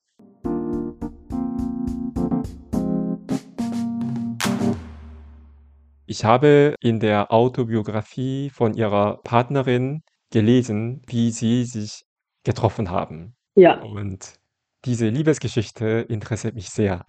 Ich 6.05 6.25
habe 6.25 6.75
in 6.81 6.99
der 6.99 7.31
Autobiografie 7.31 8.49
von 8.49 8.73
ihrer 8.73 9.21
Partnerin 9.23 10.01
gelesen, 10.31 11.01
wie 11.07 11.31
sie 11.31 11.63
sich 11.63 12.03
getroffen 12.43 12.89
haben. 12.89 13.37
Ja, 13.55 13.81
Und 13.81 14.42
diese 14.85 15.07
Liebesgeschichte 15.09 16.05
interessiert 16.09 16.55
mich 16.55 16.69
sehr. 16.69 17.05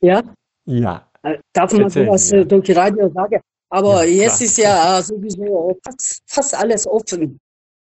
ja. 0.00 0.22
Ja, 0.66 1.10
Äh, 1.22 1.38
Darf 1.52 1.72
man 1.72 1.90
sowas 1.90 2.32
äh, 2.32 2.36
mir. 2.38 2.44
durch 2.46 2.74
Radio 2.76 3.10
sagen? 3.12 3.40
Aber 3.70 4.04
Ja, 4.04 4.22
jetzt 4.24 4.36
klar. 4.38 4.46
ist 4.46 4.58
ja 4.58 4.98
äh, 4.98 5.02
sowieso 5.02 5.78
fast, 5.84 6.18
fast 6.26 6.54
alles 6.54 6.86
offen 6.86 7.38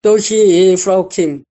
durch 0.01 0.33
Frau 0.77 1.03
Kim. 1.05 1.43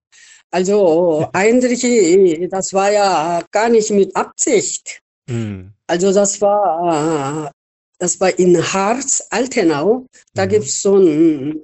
Also 0.51 1.27
eigentlich, 1.33 2.49
das 2.49 2.73
war 2.73 2.91
ja 2.91 3.43
gar 3.51 3.69
nicht 3.69 3.89
mit 3.91 4.15
Absicht. 4.15 4.99
Hm. 5.29 5.73
Also 5.87 6.13
das 6.13 6.39
war, 6.41 7.51
das 7.99 8.19
war 8.19 8.37
in 8.39 8.55
Harz, 8.61 9.27
Altenau. 9.31 10.05
Da 10.33 10.45
Mhm. 10.45 10.49
gibt 10.49 10.65
es 10.65 10.81
so 10.81 10.97
ein, 10.97 11.61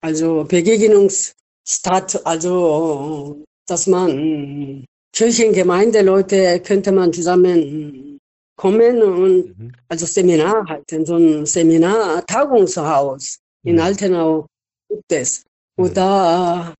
also 0.00 0.44
Begegnungsstadt, 0.44 2.20
also 2.26 3.44
dass 3.70 3.86
man 3.86 4.84
Kirchengemeindeleute 5.12 6.60
könnte 6.60 6.92
man 6.92 7.12
zusammen 7.12 8.18
kommen 8.56 9.02
und 9.02 9.58
Mhm. 9.58 9.72
also 9.88 10.06
Seminar 10.06 10.66
halten, 10.68 11.04
so 11.06 11.16
ein 11.16 11.46
Seminar, 11.46 12.24
Tagungshaus 12.26 13.38
in 13.64 13.76
Mhm. 13.76 13.82
Altenau 13.82 14.46
gibt 14.88 15.12
es. 15.12 15.44
Und 15.76 15.90
Mhm. 15.90 15.94
da, 15.94 16.74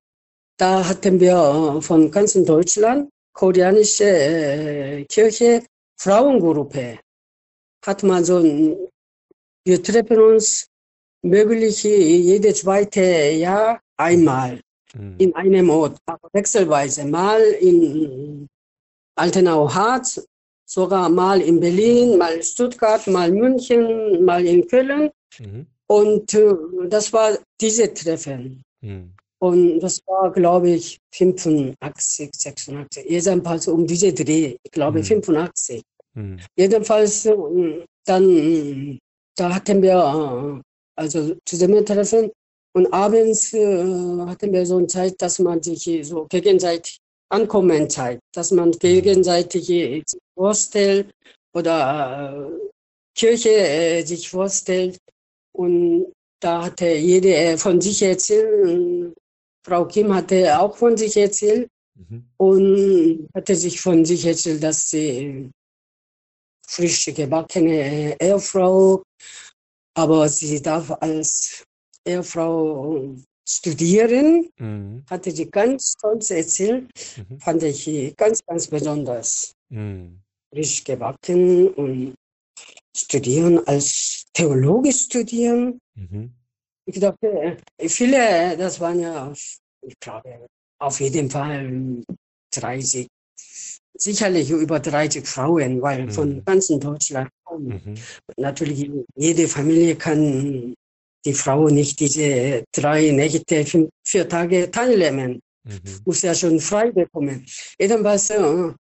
da 0.59 0.89
hatten 0.89 1.21
wir 1.21 1.79
von 1.81 2.11
ganzen 2.11 2.45
Deutschland 2.45 3.09
koreanische 3.33 4.05
äh, 4.05 5.05
Kirche 5.05 5.63
Frauengruppe. 6.01 6.99
Hat 7.87 8.03
man 8.03 8.25
so 8.25 8.39
ein, 8.39 8.77
wir 9.65 9.83
treffen 9.83 10.19
uns 10.21 10.67
möglich 11.23 11.83
jede 11.85 12.53
zweite 12.55 13.01
Jahr 13.45 13.81
einmal 13.97 14.61
Mhm. 14.95 15.15
in 15.19 15.35
einem 15.35 15.71
Ort, 15.71 15.99
aber 16.07 16.29
wechselweise. 16.33 17.05
Mal 17.05 17.41
in 17.61 18.47
Altenau-Harz, 19.17 20.25
sogar 20.67 21.09
mal 21.09 21.41
in 21.41 21.61
Berlin, 21.61 22.19
mal 22.19 22.35
in 22.35 22.43
Stuttgart, 22.43 23.07
mal 23.07 23.31
München, 23.31 24.25
mal 24.25 24.45
in 24.47 24.67
Köln. 24.67 25.11
Mhm. 25.39 25.67
Und 25.87 26.35
äh, 26.35 26.55
das 26.89 27.13
war 27.13 27.39
diese 27.61 27.93
Treffen. 27.93 28.63
Mhm. 28.81 29.13
Und 29.41 29.81
das 29.81 30.01
war, 30.07 30.33
glaube 30.33 30.71
ich, 30.71 30.99
85, 31.15 32.31
86. 32.35 33.05
Jedenfalls 33.09 33.69
um 33.69 33.87
diese 33.87 34.13
Dreh, 34.13 34.57
ich 34.63 34.71
glaube 34.71 34.99
Mhm. 34.99 35.05
85. 35.05 35.83
Mhm. 36.15 36.39
Jedenfalls 36.57 37.27
äh, 37.27 37.85
dann, 38.05 38.29
äh, 38.31 38.99
da 39.37 39.55
hatten 39.55 39.81
wir 39.83 39.95
äh, 40.59 40.63
also 40.97 41.37
Zusammentreffen 41.47 42.31
und 42.79 42.93
abends 42.93 43.53
äh, 43.53 44.21
hatten 44.31 44.53
wir 44.53 44.65
so 44.65 44.77
eine 44.77 44.87
Zeit, 44.87 45.15
dass 45.21 45.39
man 45.41 45.61
sich 45.63 45.87
äh, 45.89 46.03
so 46.05 46.27
gegenseitig 46.27 46.99
ankommen 47.29 47.91
Zeit, 47.91 48.21
dass 48.33 48.53
man 48.53 48.71
gegenseitig 48.71 49.69
äh, 49.71 50.03
sich 50.07 50.21
vorstellt 50.35 51.13
oder 51.53 52.49
äh, 52.49 52.69
Kirche 53.15 53.51
äh, 53.51 54.03
sich 54.05 54.29
vorstellt 54.31 54.99
und 55.53 56.13
da 56.41 56.67
hatte 56.67 56.87
jede 56.87 57.35
äh, 57.35 57.57
von 57.59 57.81
sich 57.81 58.01
erzählt. 58.03 59.13
Frau 59.67 59.85
Kim 59.87 60.15
hatte 60.15 60.59
auch 60.61 60.77
von 60.77 60.97
sich 60.97 61.17
erzählt 61.17 61.69
Mhm. 61.99 62.29
und 62.37 63.29
hatte 63.35 63.57
sich 63.57 63.81
von 63.81 64.05
sich 64.05 64.25
erzählt, 64.25 64.63
dass 64.63 64.91
sie 64.91 65.51
frisch 66.65 67.07
gebackene 67.07 68.17
Ehefrau, 68.21 69.03
aber 69.95 70.29
sie 70.29 70.63
darf 70.63 70.93
als 71.01 71.65
Ehefrau 72.09 73.15
studieren, 73.47 74.49
Mhm. 74.59 75.05
hatte 75.11 75.31
sie 75.31 75.51
ganz 75.51 75.95
stolz 75.97 76.31
erzählt, 76.31 76.89
Mhm. 77.17 77.39
fand 77.41 77.63
ich 77.63 78.15
ganz, 78.17 78.41
ganz 78.47 78.67
besonders. 78.67 79.53
Mhm. 79.71 80.21
Frisch 80.53 80.85
gebacken 80.85 81.69
und 81.75 82.15
studieren 82.97 83.67
als 83.67 84.25
Theologe 84.33 84.93
studieren. 84.93 85.79
Mhm. 85.95 86.33
Ich 86.87 86.99
dachte, 87.01 87.59
viele, 87.87 88.57
das 88.57 88.81
waren 88.81 89.01
ja, 89.01 89.33
ich 89.83 89.95
glaube, 90.01 90.47
auf 90.81 91.01
jeden 91.01 91.29
Fall 91.31 92.03
30, 92.55 93.07
sicherlich 93.95 94.51
über 94.51 94.81
30 94.81 95.27
Frauen, 95.27 95.83
weil 95.83 96.07
Mhm. 96.07 96.11
von 96.11 96.45
ganzen 96.45 96.81
Deutschland 96.81 97.29
kommen. 97.45 97.81
Mhm. 97.85 97.95
Natürlich, 98.39 98.91
jede 99.17 99.49
Familie 99.49 99.97
kann 99.97 100.75
die 101.25 101.35
Frau 101.35 101.69
nicht 101.69 101.99
diese 102.01 102.65
drei 102.73 103.11
Nächte, 103.11 103.65
fünf, 103.65 103.91
vier 104.05 104.29
Tage 104.29 104.71
teilnehmen. 104.71 105.41
Mhm. 105.65 105.81
Muss 106.05 106.23
ja 106.23 106.35
schon 106.35 106.61
frei 106.61 106.91
bekommen. 106.91 107.45
Jedenfalls 107.79 108.31
äh, 108.31 108.73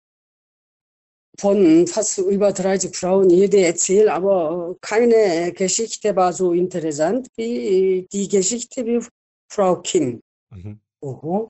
von 1.39 1.87
fast 1.87 2.17
über 2.17 2.51
30 2.51 2.95
Frauen, 2.95 3.29
jede 3.29 3.65
erzählt, 3.65 4.09
aber 4.09 4.75
keine 4.81 5.51
Geschichte 5.53 6.15
war 6.15 6.33
so 6.33 6.53
interessant 6.53 7.27
wie 7.35 8.07
die 8.11 8.27
Geschichte 8.27 8.85
wie 8.85 9.05
Frau 9.51 9.77
Kim. 9.81 10.21
Mhm. 10.49 10.79
Oho, 11.01 11.49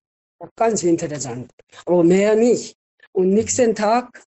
ganz 0.56 0.84
interessant. 0.84 1.52
Aber 1.86 2.04
mehr 2.04 2.36
nicht. 2.36 2.76
Und 3.14 3.30
nächsten 3.30 3.74
Tag, 3.74 4.24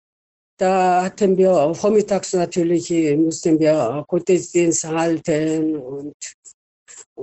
da 0.57 1.05
hatten 1.05 1.37
wir 1.37 1.75
vormittags 1.75 2.33
natürlich, 2.33 2.91
mussten 3.17 3.59
wir 3.59 4.05
Gottesdienst 4.09 4.85
halten 4.85 5.77
und 5.77 6.15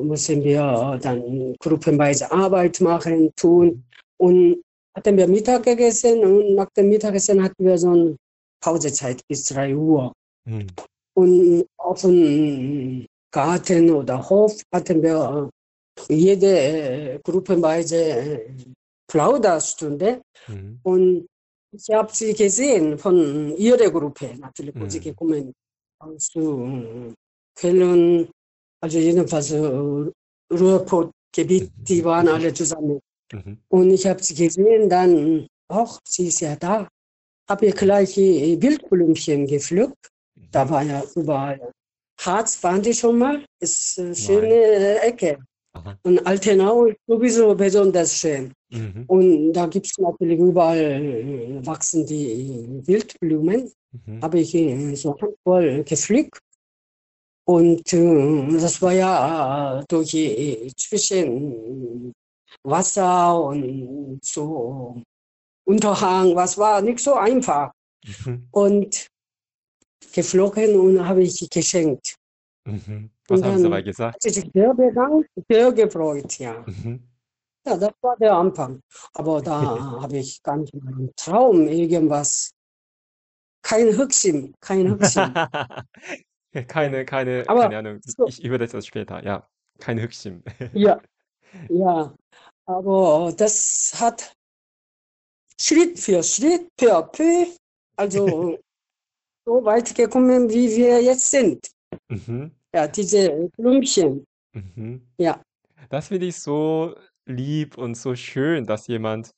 mussten 0.04 0.44
wir 0.44 1.00
dann 1.02 1.56
gruppenweise 1.60 2.32
Arbeit 2.32 2.80
machen, 2.82 3.32
tun. 3.36 3.84
Und 4.18 4.62
hatten 4.96 5.18
wir 5.18 5.28
Mittag 5.28 5.64
gegessen 5.64 6.24
und 6.26 6.56
nach 6.56 6.70
dem 6.76 6.90
Mittagessen 6.90 7.44
hatten 7.44 7.64
wir 7.64 7.78
so 7.78 7.90
eine 7.92 8.18
Pausezeit 8.64 9.22
bis 9.28 9.46
3 9.46 9.76
Uhr. 9.76 10.12
Mhm. 10.46 10.68
Und 11.16 11.66
auf 11.78 12.02
dem 12.02 13.06
Garten 13.32 13.92
oder 13.92 14.28
Hof 14.30 14.62
hatten 14.74 15.02
wir 15.02 15.50
jede 16.10 16.60
äh, 16.60 17.20
gruppenweise 17.24 17.96
äh, 17.96 18.56
Plauderstunde. 19.08 20.22
Mhm. 20.48 20.80
Und 20.84 21.28
ich 21.72 21.90
habe 21.94 22.10
sie 22.14 22.34
gesehen 22.34 22.98
von 22.98 23.56
ihrer 23.58 23.92
Gruppe, 23.92 24.32
natürlich, 24.40 24.76
wo 24.80 24.88
sie 24.88 25.00
Mhm. 25.00 25.04
gekommen 25.04 25.54
aus 26.00 26.30
äh, 26.36 27.14
Köln, 27.60 28.30
also 28.82 28.98
jedenfalls 29.00 29.52
äh, 29.52 30.12
Ruhrpott-Gebiet, 30.52 31.72
die 31.78 32.04
waren 32.04 32.28
alle 32.28 32.54
zusammen. 32.54 33.00
Mhm. 33.32 33.58
Und 33.70 33.92
ich 33.92 34.06
habe 34.06 34.22
sie 34.24 34.36
gesehen, 34.36 34.90
dann, 34.90 35.48
ach, 35.68 36.00
sie 36.08 36.28
ist 36.28 36.40
ja 36.42 36.56
da. 36.56 36.88
Habe 37.50 37.66
ihr 37.68 37.74
gleich 37.74 38.16
Bildblümchen 38.16 39.46
gepflückt. 39.48 40.10
Da 40.52 40.66
Mhm. 40.66 40.70
war 40.70 40.84
ja 40.84 41.04
überall. 41.16 41.72
Harz 42.20 42.62
waren 42.64 42.82
die 42.82 42.94
schon 42.94 43.18
mal, 43.20 43.46
ist 43.60 44.00
eine 44.00 44.16
schöne 44.16 45.02
Ecke. 45.02 45.38
Aha. 45.74 45.96
Und 46.04 46.26
Altenau 46.26 46.86
ist 46.86 46.98
sowieso 47.06 47.54
besonders 47.54 48.18
schön. 48.20 48.52
Mhm. 48.70 49.04
Und 49.08 49.54
da 49.54 49.68
gibt 49.68 49.86
es 49.86 49.98
natürlich 49.98 50.40
überall 50.40 50.78
äh, 50.80 51.66
wachsen 51.66 52.06
die 52.06 52.66
Wildblumen. 52.86 53.72
Mhm. 54.06 54.22
Habe 54.22 54.40
ich 54.40 54.56
äh, 54.56 54.96
so 54.96 55.16
handvoll 55.22 55.84
gepflückt. 55.84 56.40
Und 57.48 57.94
äh, 57.94 58.60
das 58.60 58.82
war 58.82 58.92
ja 58.92 59.82
durch 59.88 60.14
äh, 60.14 60.70
zwischen 60.76 62.14
Wasser 62.64 63.42
und 63.42 64.20
so 64.22 65.02
Unterhang, 65.64 66.36
was 66.36 66.58
war 66.58 66.82
nicht 66.82 67.00
so 67.00 67.14
einfach. 67.16 67.72
Mhm. 68.06 68.48
Und 68.52 69.08
geflogen 70.14 70.78
und 70.78 71.08
habe 71.08 71.24
ich 71.24 71.50
geschenkt. 71.50 72.16
Mhm. 72.66 73.12
Was 73.30 73.42
haben 73.42 73.58
Sie 73.58 73.64
dabei 73.64 73.82
gesagt? 73.82 74.16
hat 74.16 74.22
sich 74.34 74.50
sehr 74.54 74.74
bedankt, 74.74 75.30
sehr 75.50 75.72
gefreut, 75.72 76.38
ja. 76.40 76.66
Mhm. 76.66 77.08
Ja, 77.66 77.78
das 77.78 77.94
war 78.02 78.18
der 78.18 78.34
Anfang. 78.34 78.82
Aber 79.14 79.42
da 79.42 79.62
habe 80.02 80.18
ich 80.18 80.44
gar 80.44 80.58
nicht 80.58 80.74
mehr 80.74 80.94
im 80.94 81.12
Traum 81.16 81.68
irgendwas. 81.68 82.52
Kein 83.62 83.88
Höchstsim, 83.96 84.54
kein 84.60 84.88
Keine, 86.68 87.06
keine, 87.06 87.44
Aber 87.48 87.62
keine 87.64 87.78
Ahnung. 87.78 88.00
so. 88.04 88.28
Ich 88.28 88.44
übersetze 88.44 88.78
das 88.78 88.88
später. 88.88 89.24
Ja, 89.24 89.48
kein 89.80 90.00
Höchstchen. 90.00 90.44
Ja, 90.74 91.00
ja. 91.70 92.16
Aber 92.66 93.34
das 93.36 93.94
hat 94.00 94.34
Schritt 95.60 95.98
für 96.00 96.22
Schritt, 96.22 96.68
peu 96.76 96.92
à 96.94 97.02
peu, 97.04 97.48
also 97.96 98.26
so 99.46 99.64
weit 99.66 99.96
gekommen, 99.96 100.50
wie 100.50 100.76
wir 100.76 101.02
jetzt 101.02 101.32
sind. 101.32 101.66
Mhm. 102.10 102.52
Ja, 102.76 102.88
diese 102.88 103.50
Blümchen. 103.58 104.26
Mhm. 104.54 105.08
Ja. 105.18 105.42
Das 105.90 106.10
finde 106.10 106.28
ich 106.28 106.40
so 106.40 106.96
lieb 107.26 107.78
und 107.78 107.96
so 107.96 108.16
schön, 108.16 108.66
dass 108.66 108.88
jemand, 108.88 109.32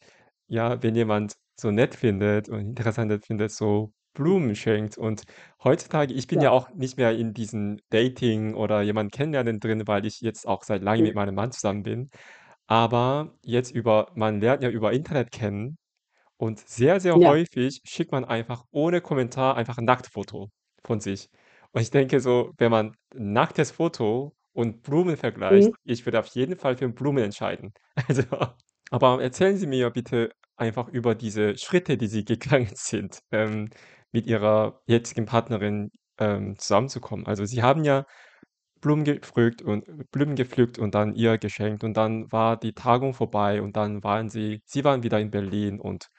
ja, 0.48 0.82
wenn 0.82 0.96
jemand 0.96 1.38
so 1.60 1.72
nett 1.72 1.96
findet 1.96 2.50
und 2.50 2.60
interessant 2.62 3.24
findet, 3.26 3.52
so 3.52 3.92
Blumen 4.14 4.56
schenkt. 4.56 4.98
Und 4.98 5.24
heutzutage, 5.64 6.14
ich 6.14 6.28
bin 6.28 6.42
ja 6.42 6.50
Ja. 6.50 6.52
auch 6.52 6.70
nicht 6.74 6.98
mehr 6.98 7.12
in 7.18 7.34
diesem 7.34 7.78
Dating 7.90 8.54
oder 8.56 8.82
jemanden 8.82 9.12
kennenlernen 9.12 9.60
drin, 9.60 9.84
weil 9.88 10.06
ich 10.06 10.20
jetzt 10.22 10.48
auch 10.48 10.64
seit 10.64 10.82
langem 10.84 11.04
mit 11.04 11.14
Mhm. 11.14 11.16
meinem 11.16 11.36
Mann 11.36 11.52
zusammen 11.52 11.84
bin. 11.84 12.10
Aber 12.68 13.38
jetzt 13.44 13.72
über, 13.72 14.12
man 14.16 14.42
lernt 14.42 14.64
ja 14.64 14.70
über 14.70 14.94
Internet 14.94 15.32
kennen 15.32 15.78
und 16.38 16.60
sehr, 16.60 17.00
sehr 17.00 17.22
Ja. 17.22 17.24
häufig 17.24 17.82
schickt 17.86 18.12
man 18.12 18.26
einfach 18.26 18.64
ohne 18.72 19.02
Kommentar 19.02 19.58
einfach 19.58 19.78
ein 19.78 19.86
Nacktfoto 19.86 20.50
von 20.86 21.00
sich. 21.00 21.30
Und 21.72 21.82
ich 21.82 21.92
denke 21.92 22.20
so, 22.20 22.52
wenn 22.58 22.72
man 22.72 22.96
nacktes 23.14 23.72
Foto 23.72 24.36
und 24.54 24.82
Blumen 24.84 25.18
vergleicht, 25.18 25.70
Mhm. 25.70 25.76
ich 25.84 26.06
würde 26.06 26.20
auf 26.20 26.28
jeden 26.28 26.56
Fall 26.56 26.78
für 26.78 26.90
Blumen 26.90 27.24
entscheiden. 27.24 27.72
Also, 28.08 28.24
aber 28.92 29.22
erzählen 29.22 29.58
Sie 29.58 29.68
mir 29.68 29.90
bitte 29.92 30.32
einfach 30.56 30.88
über 30.90 31.16
diese 31.16 31.58
Schritte, 31.58 31.98
die 31.98 32.08
Sie 32.08 32.26
gegangen 32.26 32.72
sind, 32.74 33.20
ähm, 33.32 33.70
mit 34.12 34.28
Ihrer 34.28 34.82
jetzigen 34.88 35.26
Partnerin, 35.26 35.92
ähm, 36.20 36.58
zusammenzukommen. 36.58 37.28
Also, 37.28 37.46
Sie 37.46 37.62
haben 37.64 37.84
ja 37.84 38.06
Blumen 38.82 39.04
gepflückt 39.04 39.62
und 39.62 40.10
Blumen 40.12 40.36
gepflückt 40.36 40.80
und 40.80 40.96
dann 40.96 41.16
ihr 41.16 41.38
geschenkt 41.38 41.84
und 41.84 41.96
dann 41.98 42.32
war 42.32 42.58
die 42.58 42.74
Tagung 42.74 43.14
vorbei 43.14 43.62
und 43.62 43.76
dann 43.76 44.04
waren 44.04 44.30
Sie 44.30 44.62
Sie 44.66 44.84
waren 44.84 45.04
wieder 45.04 45.20
in 45.20 45.32
Berlin 45.32 45.80
und 45.80 46.10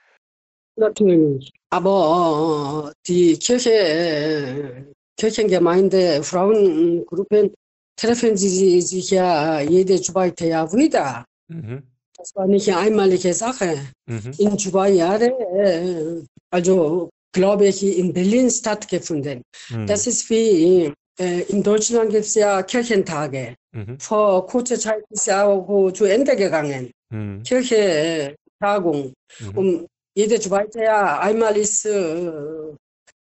Natürlich. 0.77 1.53
Aber 1.69 2.93
die 3.07 3.37
Kirche, 3.39 4.87
Kirchengemeinde, 5.17 6.23
Frauengruppen 6.23 7.55
treffen 7.97 8.37
sie 8.37 8.81
sich 8.81 9.11
ja 9.11 9.61
jedes 9.61 10.03
zweite 10.05 10.47
Jahr 10.47 10.73
wieder. 10.73 11.27
Mhm. 11.49 11.83
Das 12.17 12.35
war 12.35 12.47
nicht 12.47 12.69
eine 12.69 12.79
einmalige 12.79 13.35
Sache. 13.35 13.79
Mhm. 14.07 14.33
In 14.39 14.59
zwei 14.59 14.91
Jahren, 14.91 15.33
äh, 15.55 16.23
also 16.51 17.11
glaube 17.33 17.67
ich, 17.67 17.83
in 17.83 18.13
Berlin 18.13 18.51
stattgefunden. 18.51 19.43
Mhm. 19.71 19.87
Das 19.87 20.07
ist 20.07 20.29
wie 20.31 20.93
äh, 21.19 21.43
in 21.43 21.63
Deutschland 21.63 22.11
gibt 22.11 22.25
es 22.25 22.35
ja 22.35 22.63
Kirchentage. 22.63 23.55
Mhm. 23.73 23.99
Vor 24.01 24.47
kurzer 24.47 24.79
Zeit 24.79 25.05
ist 25.11 25.27
ja 25.27 25.45
auch 25.47 25.93
zu 25.93 26.05
Ende 26.05 26.35
gegangen. 26.37 26.91
Mhm. 27.11 27.43
Kirche, 27.43 27.77
äh, 27.77 28.35
Tagung. 28.61 29.13
Mhm. 29.39 29.59
Und 29.59 29.87
jedes 30.15 30.45
zweite 30.45 30.81
Jahr, 30.83 31.21
einmal 31.21 31.57
ist 31.57 31.85
äh, 31.87 32.33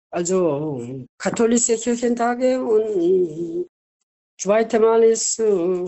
also 0.10 1.06
katholische 1.18 1.78
Kirchentage 1.78 2.62
und 2.64 3.68
zweite 4.40 4.80
Mal 4.80 5.04
ist 5.04 5.40
äh, 5.40 5.86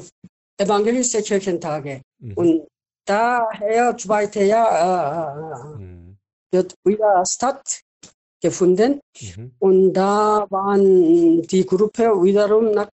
evangelische 0.57 1.21
Kirchentage. 1.21 2.01
Mhm. 2.19 2.33
Und 2.33 2.67
daher 3.05 3.95
zweite 3.97 4.43
Jahr 4.43 5.75
äh, 5.75 5.79
Mhm. 5.79 6.17
wird 6.51 6.73
wieder 6.83 7.23
stattgefunden. 8.39 8.99
Mhm. 9.21 9.51
Und 9.59 9.93
da 9.93 10.47
waren 10.49 11.41
die 11.43 11.65
Gruppe 11.65 12.03
wiederum 12.23 12.71
nach 12.71 12.89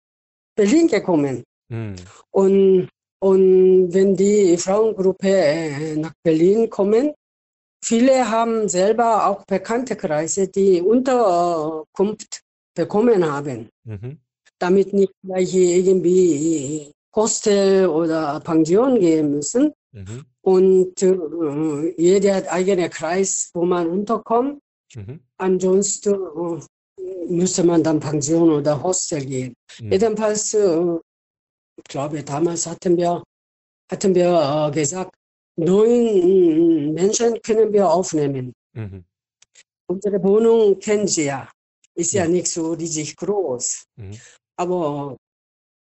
Berlin 0.55 0.87
gekommen. 0.87 1.43
Mhm. 1.69 1.95
Und, 2.31 2.89
und 3.19 3.93
wenn 3.93 4.15
die 4.15 4.57
Frauengruppe 4.57 5.27
äh, 5.29 5.95
nach 5.95 6.13
Berlin 6.23 6.69
kommen, 6.69 7.13
viele 7.83 8.29
haben 8.29 8.67
selber 8.67 9.27
auch 9.27 9.45
bekannte 9.45 9.95
Kreise, 9.95 10.47
die 10.47 10.81
Unterkunft 10.81 12.41
bekommen 12.75 13.23
haben, 13.31 13.69
Mhm. 13.85 14.17
damit 14.59 14.93
nicht 14.93 15.13
gleich 15.23 15.53
irgendwie 15.53 16.91
Hostel 17.15 17.87
oder 17.87 18.39
Pension 18.41 18.99
gehen 18.99 19.31
müssen. 19.31 19.73
Mhm. 19.93 20.25
Und 20.41 21.01
äh, 21.01 21.93
jeder 21.97 22.35
hat 22.35 22.51
eigenen 22.51 22.89
Kreis, 22.89 23.51
wo 23.53 23.63
man 23.65 23.87
unterkommt. 23.87 24.59
Mhm. 24.93 25.19
Ansonsten 25.37 26.13
äh, 26.13 27.25
müsste 27.27 27.63
man 27.63 27.83
dann 27.83 27.99
Pension 27.99 28.49
oder 28.51 28.81
Hostel 28.81 29.25
gehen. 29.25 29.53
Mhm. 29.79 29.91
Jedenfalls, 29.91 30.53
äh, 30.53 30.95
ich 31.77 31.83
glaube, 31.89 32.23
damals 32.23 32.65
hatten 32.67 32.95
wir, 32.97 33.23
hatten 33.91 34.15
wir 34.15 34.67
äh, 34.67 34.71
gesagt, 34.71 35.13
neun 35.57 36.93
Menschen 36.93 37.41
können 37.41 37.71
wir 37.73 37.89
aufnehmen. 37.89 38.53
Mhm. 38.73 39.03
Unsere 39.87 40.21
Wohnung 40.23 40.79
kennen 40.79 41.07
Sie 41.07 41.25
ja, 41.25 41.49
ist 41.95 42.13
ja 42.13 42.23
Ja. 42.23 42.29
nicht 42.29 42.47
so 42.47 42.73
riesig 42.73 43.15
groß. 43.15 43.83
Mhm. 43.97 44.19
Aber 44.57 45.17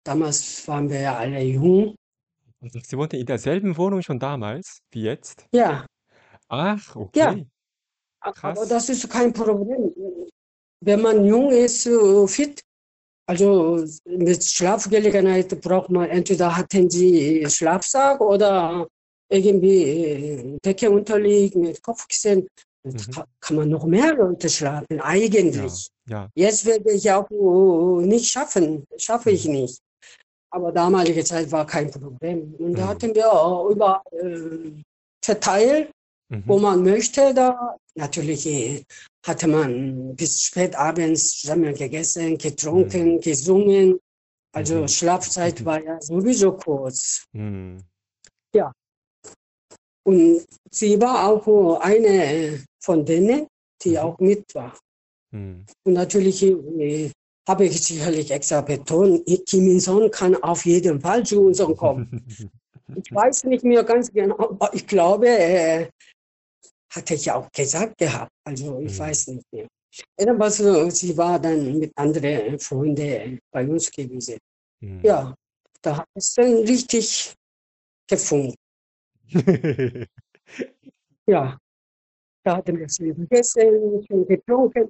damals 0.06 0.68
waren 0.68 0.90
wir 0.90 1.00
ja 1.02 1.18
alle 1.18 1.42
jung. 1.44 1.96
Also, 2.62 2.80
Sie 2.80 2.98
wohnten 2.98 3.18
in 3.18 3.26
derselben 3.26 3.76
Wohnung 3.78 4.02
schon 4.02 4.20
damals 4.20 4.80
wie 4.92 5.04
jetzt? 5.04 5.46
Ja, 5.54 5.86
Ach, 6.50 6.96
ja. 7.16 7.36
A- 8.24 8.30
Aber 8.30 8.34
Krass. 8.34 8.68
das 8.70 8.90
ist 8.90 9.10
kein 9.10 9.32
Problem. 9.34 9.92
Wenn 10.82 11.02
man 11.02 11.26
jung 11.26 11.52
ist, 11.52 11.86
äh, 11.86 12.28
fit, 12.28 12.62
also 13.30 13.84
mit 14.06 14.44
Schlafgelegenheit 14.44 15.50
braucht 15.62 15.90
man, 15.90 16.10
entweder 16.10 16.56
hatten 16.58 16.90
sie 16.90 17.46
Schlafsack 17.50 18.20
oder 18.22 18.88
irgendwie 19.30 19.84
äh, 19.84 20.58
Decke 20.66 20.90
unterliegt 20.92 21.56
mit 21.56 21.82
Kopfkissen. 21.82 22.48
Mhm. 22.86 22.98
Ka- 23.14 23.26
Kann 23.40 23.56
man 23.58 23.70
noch 23.70 23.86
mehr 23.86 24.14
Leute 24.14 24.50
schlafen, 24.50 24.98
Ja, 24.98 25.06
eigentlich. 25.06 25.88
ja. 26.10 26.30
Jetzt 26.36 26.66
werde 26.66 26.92
ich 26.92 27.10
auch 27.12 27.30
äh, 27.32 28.06
nicht 28.06 28.28
schaffen, 28.30 28.86
schaffe 28.98 29.32
ich 29.32 29.46
Mhm. 29.46 29.54
nicht. 29.54 29.80
Aber 30.52 30.72
damalige 30.72 31.24
Zeit 31.24 31.52
war 31.52 31.66
kein 31.66 31.90
Problem. 31.90 32.54
Und 32.60 32.74
da 32.78 32.84
Mhm. 32.86 32.90
hatten 32.90 33.16
wir 33.16 33.32
auch 33.32 33.70
über 33.70 34.04
äh, 34.12 34.72
verteilt 35.24 35.90
wo 36.46 36.56
Mhm. 36.58 36.62
man 36.62 36.84
möchte. 36.84 37.34
Da 37.34 37.76
natürlich 37.96 38.46
äh, 38.48 38.84
hatte 39.26 39.48
man 39.48 40.16
bis 40.16 40.42
spät 40.42 40.76
abends 40.76 41.40
zusammen 41.42 41.74
gegessen, 41.74 42.38
getrunken, 42.38 43.16
Mhm. 43.16 43.20
gesungen. 43.22 44.00
Also 44.56 44.82
Mhm. 44.82 44.88
Schlafzeit 44.88 45.60
Mhm. 45.62 45.66
war 45.66 45.84
ja 45.84 46.02
sowieso 46.02 46.54
kurz. 46.54 47.26
Mhm. 47.34 47.84
Ja, 48.56 48.72
und 50.06 50.46
sie 50.70 51.00
war 51.02 51.28
auch 51.30 51.80
eine 51.80 52.64
von 52.84 53.06
denen, 53.06 53.48
die 53.82 53.92
Mhm. 53.92 53.98
auch 53.98 54.20
mit 54.20 54.44
war. 54.54 54.78
Und 55.32 55.66
natürlich 55.94 56.44
äh, 56.44 57.10
habe 57.48 57.66
ich 57.66 57.82
sicherlich 57.82 58.30
extra 58.32 58.62
betont, 58.62 59.26
Kim 59.48 59.68
Il-sung 59.68 60.12
kann 60.12 60.36
auf 60.44 60.66
jeden 60.66 61.02
Fall 61.02 61.26
zu 61.26 61.42
uns 61.48 61.60
kommen. 61.78 62.08
ich 62.96 63.12
weiß 63.12 63.46
nicht 63.46 63.64
mehr 63.64 63.84
ganz 63.84 64.12
genau, 64.12 64.38
aber 64.38 64.74
ich 64.74 64.86
glaube, 64.86 65.28
äh, 65.28 65.88
hatte 66.96 67.16
ich 67.16 67.32
auch 67.32 67.50
gesagt 67.52 67.98
gehabt. 67.98 68.32
Also 68.46 68.80
ich 68.80 68.94
Mhm. 68.94 69.00
weiß 69.00 69.28
nicht 69.28 69.46
mehr. 69.52 69.68
Jedenfalls, 70.20 70.60
äh, 70.60 70.90
sie 70.92 71.18
war 71.18 71.40
dann 71.40 71.78
mit 71.80 71.92
anderen 71.98 72.60
Freunden 72.60 73.40
bei 73.52 73.68
uns 73.68 73.92
gewesen. 73.92 74.38
Mhm. 74.82 75.02
Ja, 75.04 75.36
da 75.82 75.98
hat 75.98 76.08
es 76.16 76.34
dann 76.34 76.54
richtig 76.60 77.34
gefunkt. 78.10 78.56
Ja, 81.26 81.58
da 82.44 82.58
hatten 82.58 82.78
wir 82.78 82.90
viel 82.90 83.14
gegessen, 83.14 84.04
viel 84.08 84.26
getrunken. 84.26 84.90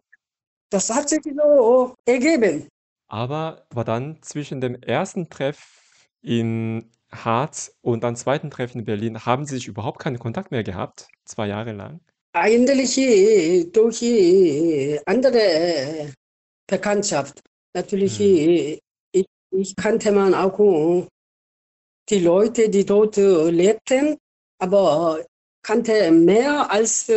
Das 0.72 0.89
hat 0.89 1.10
sich 1.10 1.22
so 1.24 1.93
ergeben. 2.05 2.67
Aber 3.07 3.67
war 3.69 3.86
dann 3.86 4.22
zwischen 4.24 4.60
dem 4.62 4.75
ersten 4.81 5.29
Treff 5.29 6.01
in 6.22 6.89
Harz 7.13 7.75
und 7.82 8.03
dann 8.03 8.15
zweiten 8.15 8.50
Treffen 8.50 8.79
in 8.79 8.86
Berlin, 8.86 9.25
haben 9.25 9.46
Sie 9.46 9.55
sich 9.55 9.67
überhaupt 9.67 10.00
keinen 10.00 10.20
Kontakt 10.20 10.51
mehr 10.51 10.63
gehabt? 10.63 11.08
2 11.25 11.48
Jahre 11.48 11.72
lang? 11.74 12.00
Eigentlich 12.34 12.96
durch 13.72 14.01
andere 15.05 16.12
Bekanntschaft. 16.67 17.41
Natürlich, 17.75 18.20
äh, 18.20 18.79
ich, 19.12 19.25
ich 19.51 19.75
kannte 19.75 20.12
man 20.12 20.34
auch 20.34 20.60
äh, 20.60 21.05
die 22.10 22.20
Leute, 22.20 22.70
die 22.70 22.86
dort 22.86 23.17
äh, 23.17 23.50
lebten, 23.50 24.17
aber 24.60 25.24
kannte 25.65 26.12
mehr 26.12 26.70
als 26.72 27.10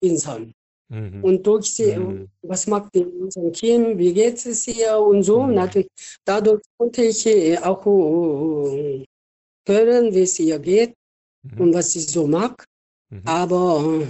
Inseln. 0.00 0.52
Mhm. 0.88 1.24
Und 1.24 1.46
durch 1.46 1.74
sie, 1.74 1.96
Mhm. 1.96 2.28
was 2.42 2.66
macht 2.68 2.94
die 2.94 3.04
unser 3.04 3.50
Kind, 3.50 3.98
wie 3.98 4.14
geht 4.14 4.46
es 4.46 4.68
ihr 4.68 4.98
und 4.98 5.24
so. 5.24 5.42
Mhm. 5.42 5.54
Natürlich, 5.54 5.88
dadurch 6.24 6.62
konnte 6.78 7.02
ich 7.02 7.58
auch 7.62 7.84
hören, 9.66 10.12
wie 10.14 10.22
es 10.22 10.38
ihr 10.38 10.58
geht 10.58 10.94
Mhm. 11.42 11.60
und 11.60 11.74
was 11.74 11.92
sie 11.92 12.00
so 12.00 12.26
mag. 12.26 12.64
Mhm. 13.10 13.22
Aber 13.24 14.02
äh, 14.02 14.06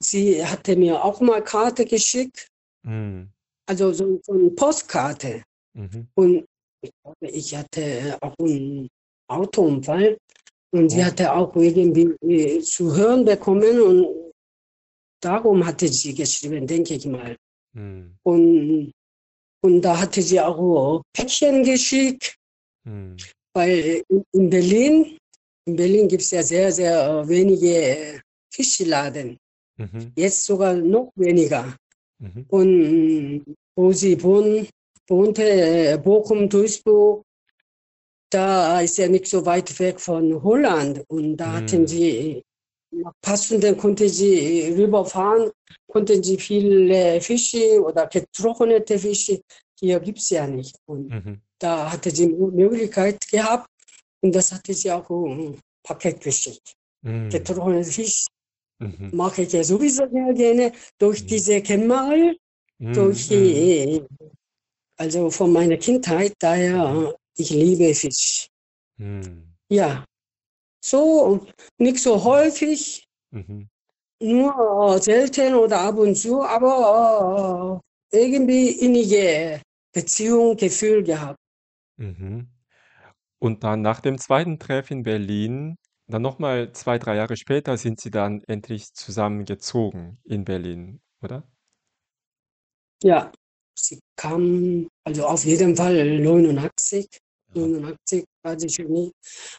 sie 0.00 0.44
hatte 0.44 0.76
mir 0.76 1.02
auch 1.02 1.20
mal 1.20 1.42
Karte 1.42 1.84
geschickt, 1.84 2.48
Mhm. 2.84 3.30
also 3.68 3.92
so, 3.92 4.20
so 4.22 4.32
eine 4.32 4.50
Postkarte. 4.50 5.42
Mhm. 5.74 6.08
Und 6.14 6.44
ich 6.80 6.90
glaube, 7.02 7.26
ich 7.32 7.54
hatte 7.56 8.16
auch 8.20 8.34
einen 8.38 8.88
Autounfall 9.30 10.16
und 10.70 10.88
sie 10.90 11.00
Oh. 11.00 11.04
hatte 11.04 11.32
auch 11.32 11.54
irgendwie 11.56 12.14
äh, 12.26 12.60
zu 12.60 12.94
hören 12.94 13.24
bekommen 13.24 13.80
und 13.80 14.32
darum 15.20 15.64
hatte 15.66 15.88
sie 15.88 16.14
geschrieben, 16.14 16.66
denke 16.66 16.94
ich 16.94 17.06
mal. 17.06 17.36
Mhm. 17.74 18.16
Und, 18.22 18.92
und 19.64 19.82
da 19.82 19.98
hatte 20.00 20.22
sie 20.22 20.40
auch 20.40 21.02
Päckchen 21.12 21.64
geschickt, 21.64 22.36
Mhm. 22.84 23.16
Weil 23.58 24.02
in- 24.08 24.24
in 24.38 24.46
Berlin, 24.56 24.94
in 25.68 25.74
Berlin 25.82 26.06
gibt 26.08 26.22
es 26.22 26.30
ja 26.30 26.42
sehr, 26.42 26.68
sehr 26.80 27.28
wenige 27.28 27.74
Fischladen. 28.54 29.28
Mhm. 29.76 30.12
Jetzt 30.16 30.44
sogar 30.44 30.74
noch 30.74 31.10
weniger. 31.16 31.64
Mhm. 32.20 32.40
Und 32.56 33.44
wo 33.76 33.92
sie 34.00 34.14
wohnen, 34.22 34.66
wohnte, 35.08 35.42
äh, 35.44 35.98
Bochum, 36.06 36.48
Duisburg, 36.48 37.22
da 38.30 38.80
ist 38.80 38.98
ja 38.98 39.08
nicht 39.08 39.26
so 39.26 39.44
weit 39.46 39.68
weg 39.78 39.98
von 40.00 40.24
Holland. 40.42 40.94
Und 41.08 41.36
da 41.36 41.46
hatten 41.56 41.82
Mhm. 41.82 41.86
sie, 41.86 42.42
nach 42.90 43.12
passenden 43.20 43.76
konnte 43.76 44.08
sie 44.08 44.74
rüberfahren, 44.76 45.50
konnten 45.92 46.22
sie 46.22 46.38
viele 46.38 47.20
Fische 47.20 47.82
oder 47.82 48.06
getrocknete 48.06 48.98
Fische, 48.98 49.40
hier 49.80 49.98
gibt 50.00 50.18
es 50.18 50.30
ja 50.30 50.46
nicht. 50.46 50.74
Und 50.86 51.08
Mhm. 51.08 51.40
Da 51.58 51.92
hatte 51.92 52.10
sie 52.10 52.28
Möglichkeit 52.28 53.18
gehabt 53.30 53.68
und 54.22 54.34
das 54.34 54.52
hatte 54.52 54.74
sie 54.74 54.90
auch 54.90 55.08
ein 55.10 55.58
Paket 55.82 56.20
geschickt. 56.20 56.74
Mhm. 57.02 57.30
Getrocknete 57.30 57.90
Fisch 57.90 58.26
Mhm. 58.80 59.10
mache 59.12 59.42
ich 59.42 59.52
ja 59.52 59.64
sowieso 59.64 60.08
sehr 60.08 60.32
gerne 60.34 60.72
durch 60.98 61.22
Mhm. 61.22 61.26
diese 61.26 61.60
durch 62.92 63.28
Mhm. 63.28 63.34
Die, 63.34 64.02
also 64.96 65.30
von 65.30 65.52
meiner 65.52 65.76
Kindheit, 65.76 66.34
daher 66.38 67.14
ich 67.36 67.50
liebe 67.50 67.92
Fisch. 67.94 68.48
Mhm. 68.98 69.54
Ja, 69.70 70.04
so 70.84 71.46
nicht 71.78 71.98
so 71.98 72.22
häufig, 72.22 73.04
Mhm. 73.30 73.68
nur 74.20 74.98
selten 75.00 75.54
oder 75.54 75.80
ab 75.80 75.98
und 75.98 76.14
zu, 76.16 76.42
aber 76.42 77.80
äh, 78.12 78.24
irgendwie 78.24 78.70
innige 78.70 79.60
Beziehung, 79.92 80.56
Gefühl 80.56 81.02
gehabt. 81.02 81.38
Mhm. 81.98 82.48
Und 83.40 83.64
dann 83.64 83.82
nach 83.82 84.00
dem 84.00 84.18
zweiten 84.18 84.58
Treff 84.58 84.90
in 84.90 85.02
Berlin, 85.02 85.76
dann 86.08 86.22
noch 86.22 86.38
mal 86.38 86.72
2, 86.72 86.98
3 86.98 87.16
Jahre 87.16 87.36
später 87.36 87.76
sind 87.76 88.00
Sie 88.00 88.10
dann 88.10 88.42
endlich 88.48 88.92
zusammengezogen 88.94 90.18
in 90.24 90.44
Berlin, 90.44 91.00
oder? 91.22 91.44
Ja, 93.02 93.30
sie 93.78 94.00
kam, 94.16 94.88
also 95.04 95.26
auf 95.26 95.44
jeden 95.44 95.76
Fall 95.76 96.18
89, 96.20 97.06
Ja. 97.54 97.62
89 97.62 98.24
war 98.42 98.58
sie 98.58 98.68
schon 98.68 98.86
nie. 98.92 99.12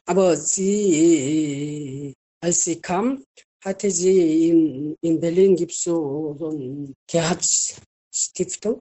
Aber 0.06 0.36
sie, 0.36 2.14
als 2.42 2.64
sie 2.66 2.82
kam, 2.82 3.24
hatte 3.64 3.90
sie 3.92 4.50
in, 4.50 4.96
in 5.02 5.20
Berlin 5.20 5.56
gibt 5.56 5.72
es 5.72 5.84
so, 5.84 6.36
so 6.38 6.50
eine 6.50 6.94
Gerhard-Stiftung. 7.08 8.80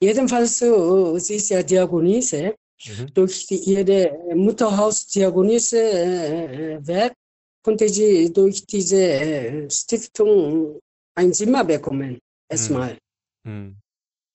Jedenfalls, 0.00 0.58
sie 0.58 1.34
ist 1.36 1.50
ja 1.50 1.62
Diakonisse. 1.62 2.54
Mhm. 2.86 3.12
Durch 3.14 3.46
die, 3.46 3.56
ihre 3.56 4.34
Mutterhaus 4.34 5.06
Diakonisse 5.06 5.78
äh, 5.78 6.86
Werk 6.86 7.14
konnte 7.62 7.88
sie 7.88 8.32
durch 8.32 8.64
diese 8.66 8.96
äh, 9.02 9.70
Stiftung 9.70 10.80
ein 11.14 11.32
Zimmer 11.34 11.62
bekommen, 11.64 12.12
Mhm. 12.12 12.18
erstmal. 12.48 12.98
Mhm. 13.44 13.76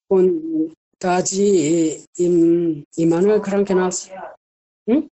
Und 0.07 0.73
da 0.99 1.25
sie 1.25 2.05
im 2.17 2.85
Immanuel 2.95 3.41
Krankenhaus, 3.41 4.09
hm? 4.87 5.09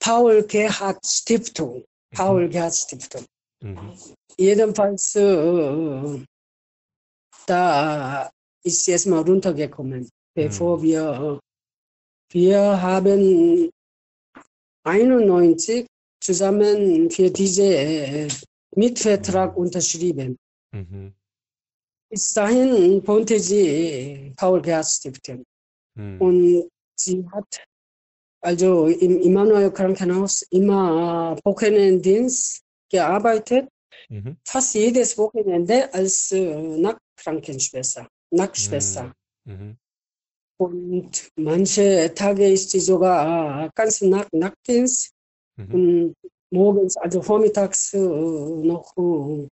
Paul 0.00 0.42
Gerhard 0.44 1.06
Stiftung, 1.06 1.84
Paul 2.14 2.46
Mhm. 2.46 2.50
Gerhard 2.50 2.74
Stiftung. 2.74 3.24
Mhm. 3.62 3.92
Jedenfalls, 4.38 5.14
äh, 5.16 6.24
da 7.46 8.30
ist 8.62 8.84
sie 8.84 8.92
erstmal 8.92 9.22
runtergekommen, 9.22 10.08
bevor 10.34 10.78
Mhm. 10.78 10.82
wir, 10.82 11.40
wir 12.32 12.82
haben 12.82 13.70
91 14.84 15.86
zusammen 16.20 17.10
für 17.10 17.30
diesen 17.30 17.64
äh, 17.72 18.28
Mietvertrag 18.76 19.52
Mhm. 19.52 19.58
unterschrieben. 19.62 20.36
Mhm. 20.72 21.14
Bis 22.10 22.32
dahin 22.32 23.06
wohnte 23.06 23.38
sie 23.40 24.32
Paul 24.36 24.60
Gerhard 24.60 24.86
Stiftung. 24.86 25.44
Mhm. 25.96 26.20
Und 26.20 26.70
sie 26.98 27.24
hat 27.32 27.64
also 28.40 28.86
im 28.88 29.20
Immanuel 29.22 29.70
Krankenhaus 29.70 30.42
immer 30.50 31.36
Wochenenddienst 31.44 32.62
gearbeitet, 32.90 33.68
Mhm. 34.10 34.36
fast 34.44 34.74
jedes 34.74 35.16
Wochenende 35.16 35.92
als 35.94 36.30
äh, 36.32 36.54
Nacktkrankenschwester, 36.84 38.06
Nackschwester. 38.30 39.12
Mhm. 39.46 39.76
Und 40.56 41.30
manche 41.36 42.12
Tage 42.14 42.48
ist 42.50 42.70
sie 42.70 42.80
sogar 42.80 43.64
äh, 43.66 43.70
ganz 43.74 44.00
Nack 44.02 44.28
Nackdienst 44.32 45.10
Mhm. 45.56 45.74
und 45.74 46.14
morgens, 46.50 46.96
also 46.96 47.22
vormittags 47.22 47.92
äh, 47.94 47.98
noch 47.98 48.92
äh, 48.96 49.48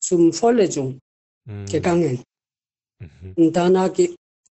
zum 0.00 0.32
Vorlesung 0.32 0.98
Mhm. 1.46 1.66
gegangen. 1.66 2.22
Mhm. 2.98 3.34
Und 3.36 3.52
danach 3.52 3.92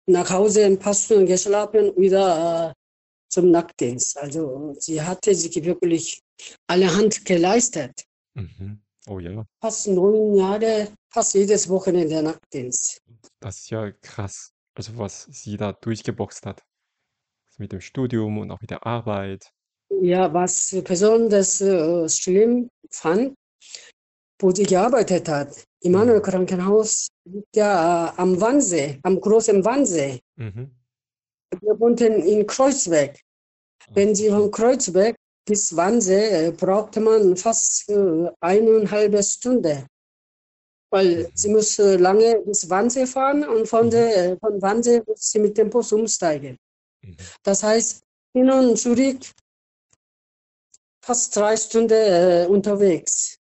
nach 0.08 0.30
Hause 0.30 0.66
ein 0.66 0.78
paar 0.78 0.94
Stunden 0.94 1.26
geschlafen, 1.28 1.96
wieder 1.96 2.74
zum 3.30 3.52
Nackdienst. 3.52 4.18
Also 4.18 4.76
sie 4.80 5.02
hatte 5.02 5.34
sich 5.34 5.56
wirklich 5.64 6.20
allerhand 6.68 7.24
geleistet. 7.24 8.04
Mhm. 8.34 8.82
Oh 9.08 9.20
ja, 9.20 9.46
Fast 9.62 9.88
neun 9.88 10.36
Jahre, 10.36 10.90
fast 11.10 11.34
jedes 11.36 11.68
Wochenende 11.70 12.22
Nackdienst. 12.22 13.02
das 13.40 13.60
ist 13.60 13.70
ja 13.70 13.92
krass. 14.02 14.52
Also, 14.76 14.98
was 14.98 15.24
sie 15.24 15.58
da 15.58 15.74
durchgeboxt 15.74 16.46
hat. 16.46 16.64
Mit 17.58 17.72
dem 17.74 17.82
Studium 17.82 18.38
und 18.40 18.50
auch 18.52 18.62
mit 18.62 18.72
der 18.72 18.86
Arbeit. 18.86 19.52
Ja, 20.02 20.34
was 20.34 20.76
besonders 20.84 21.62
äh, 21.62 22.08
schlimm 22.10 22.70
fand, 22.90 23.36
wo 24.40 24.52
sie 24.52 24.64
gearbeitet 24.64 25.28
hat, 25.28 25.66
Immanuel 25.82 26.20
Mhm. 26.20 26.24
Krankenhaus 26.24 27.10
liegt 27.26 27.56
ja 27.56 28.08
äh, 28.08 28.14
am 28.18 28.40
Wannsee, 28.40 29.00
am 29.04 29.20
großen 29.20 29.64
Wannsee. 29.66 30.20
Mhm. 30.38 30.72
Wir 31.60 31.80
wohnten 31.80 32.22
in 32.24 32.48
Kreuzberg. 32.48 33.20
Ah, 33.88 33.92
Wenn 33.96 34.16
Sie 34.16 34.30
von 34.30 34.50
Kreuzberg 34.50 35.16
bis 35.46 35.76
Wannsee 35.76 36.48
äh, 36.48 36.52
brauchte 36.52 37.02
man 37.02 37.36
fast 37.36 37.90
äh, 37.90 38.30
eineinhalb 38.40 39.24
Stunde. 39.24 39.86
Weil 40.92 41.30
sie 41.34 41.50
muss 41.50 41.80
äh, 41.80 41.96
lange 41.98 42.40
bis 42.46 42.70
Wannsee 42.70 43.06
fahren 43.08 43.44
und 43.48 43.68
von, 43.68 43.86
Mhm. 43.88 43.92
der, 43.92 44.38
von 44.40 44.62
Wannsee 44.62 45.02
muss 45.08 45.32
sie 45.32 45.40
mit 45.40 45.58
dem 45.58 45.70
Bus 45.70 45.92
umsteigen. 45.92 46.58
Mhm. 47.04 47.16
Das 47.44 47.64
heißt, 47.64 48.02
hin 48.34 48.50
und 48.52 48.78
zurück 48.78 49.20
fast 51.04 51.36
drei 51.36 51.56
Stunden 51.58 51.94
äh, 51.94 52.46
unterwegs. 52.48 53.38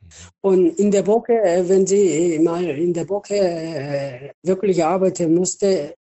Mhm. 0.00 0.08
Und 0.42 0.78
in 0.78 0.90
der 0.90 1.06
Woche, 1.06 1.32
äh, 1.42 1.68
wenn 1.68 1.86
sie 1.86 2.38
mal 2.38 2.64
in 2.64 2.92
der 2.92 3.08
Woche 3.08 3.34
äh, 3.36 4.30
wirklich 4.42 4.82
arbeiten 4.84 5.34
musste, 5.34 5.94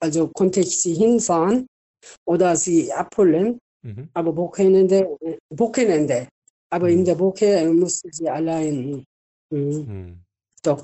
also 0.00 0.28
konnte 0.28 0.60
ich 0.60 0.80
sie 0.80 0.94
hinfahren 0.94 1.66
oder 2.26 2.56
sie 2.56 2.92
abholen, 2.92 3.58
Mhm. 3.82 4.08
aber 4.14 4.34
Wochenende, 4.36 5.16
äh, 5.20 5.36
Wochenende. 5.50 6.26
Aber 6.70 6.88
in 6.88 7.04
der 7.04 7.18
Woche 7.18 7.44
äh, 7.46 7.66
musste 7.68 8.08
sie 8.10 8.28
allein. 8.28 9.04
Mhm, 9.54 9.86
Mhm. 9.86 10.24
doch. 10.62 10.82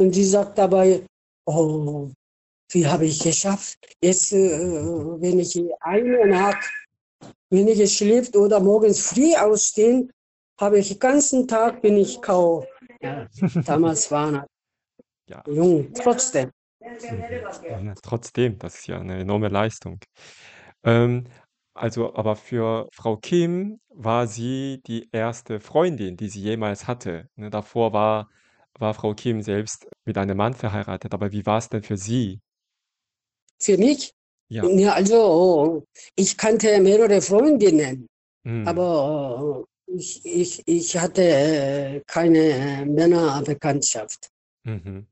Und 0.00 0.12
sie 0.14 0.24
sagt 0.24 0.58
dabei, 0.58 1.06
oh, 1.46 2.10
wie 2.72 2.86
habe 2.86 3.06
ich 3.06 3.20
geschafft? 3.20 3.78
Jetzt, 4.02 4.32
äh, 4.32 4.40
wenn 5.20 5.38
ich 5.38 5.56
einen 5.80 6.30
Tag 6.32 6.70
weniger 7.50 7.86
schläft 7.86 8.36
oder 8.36 8.58
morgens 8.60 9.06
früh 9.08 9.34
ausstehen, 9.36 10.10
habe 10.60 10.78
ich 10.78 10.88
den 10.88 10.98
ganzen 10.98 11.46
Tag 11.46 11.80
bin 11.82 11.96
ich 11.96 12.20
kaum. 12.20 12.64
Ja, 13.00 13.26
damals 13.64 14.10
war 14.10 14.46
Ja. 15.28 15.42
ich 15.46 15.54
jung, 15.54 15.92
trotzdem. 15.94 16.50
Mhm. 17.08 17.24
Ja, 17.86 17.94
trotzdem, 18.02 18.58
das 18.58 18.76
ist 18.76 18.86
ja 18.88 18.98
eine 19.00 19.20
enorme 19.20 19.48
Leistung. 19.48 19.98
Ähm, 20.84 21.24
also, 21.74 22.14
aber 22.14 22.36
für 22.36 22.88
Frau 22.92 23.16
Kim 23.16 23.80
war 23.90 24.26
sie 24.26 24.80
die 24.86 25.08
erste 25.12 25.60
Freundin, 25.60 26.16
die 26.16 26.28
sie 26.28 26.40
jemals 26.40 26.86
hatte, 26.86 27.28
ne? 27.36 27.50
Davor 27.50 27.92
war 27.92 28.30
war 28.78 28.92
Frau 28.94 29.14
Kim 29.14 29.40
selbst 29.42 29.86
mit 30.04 30.18
einem 30.18 30.36
Mann 30.36 30.54
verheiratet, 30.54 31.14
aber 31.14 31.30
wie 31.32 31.46
war's 31.46 31.68
denn 31.68 31.84
für 31.84 31.96
sie? 31.96 32.40
Für 33.60 33.76
mich? 33.78 34.12
Ja. 34.48 34.64
Ja, 34.68 34.92
also 34.92 35.84
ich 36.16 36.36
kannte 36.36 36.80
mehrere 36.80 37.20
Freundinnen, 37.20 38.06
Mhm. 38.44 38.64
aber 38.68 39.64
ich, 39.86 40.24
ich, 40.24 40.62
ich 40.66 40.96
hatte 40.98 41.22
äh, 41.22 42.02
keine 42.06 42.84
Männerbekanntschaft. 42.86 44.30
Mhm. 44.64 45.06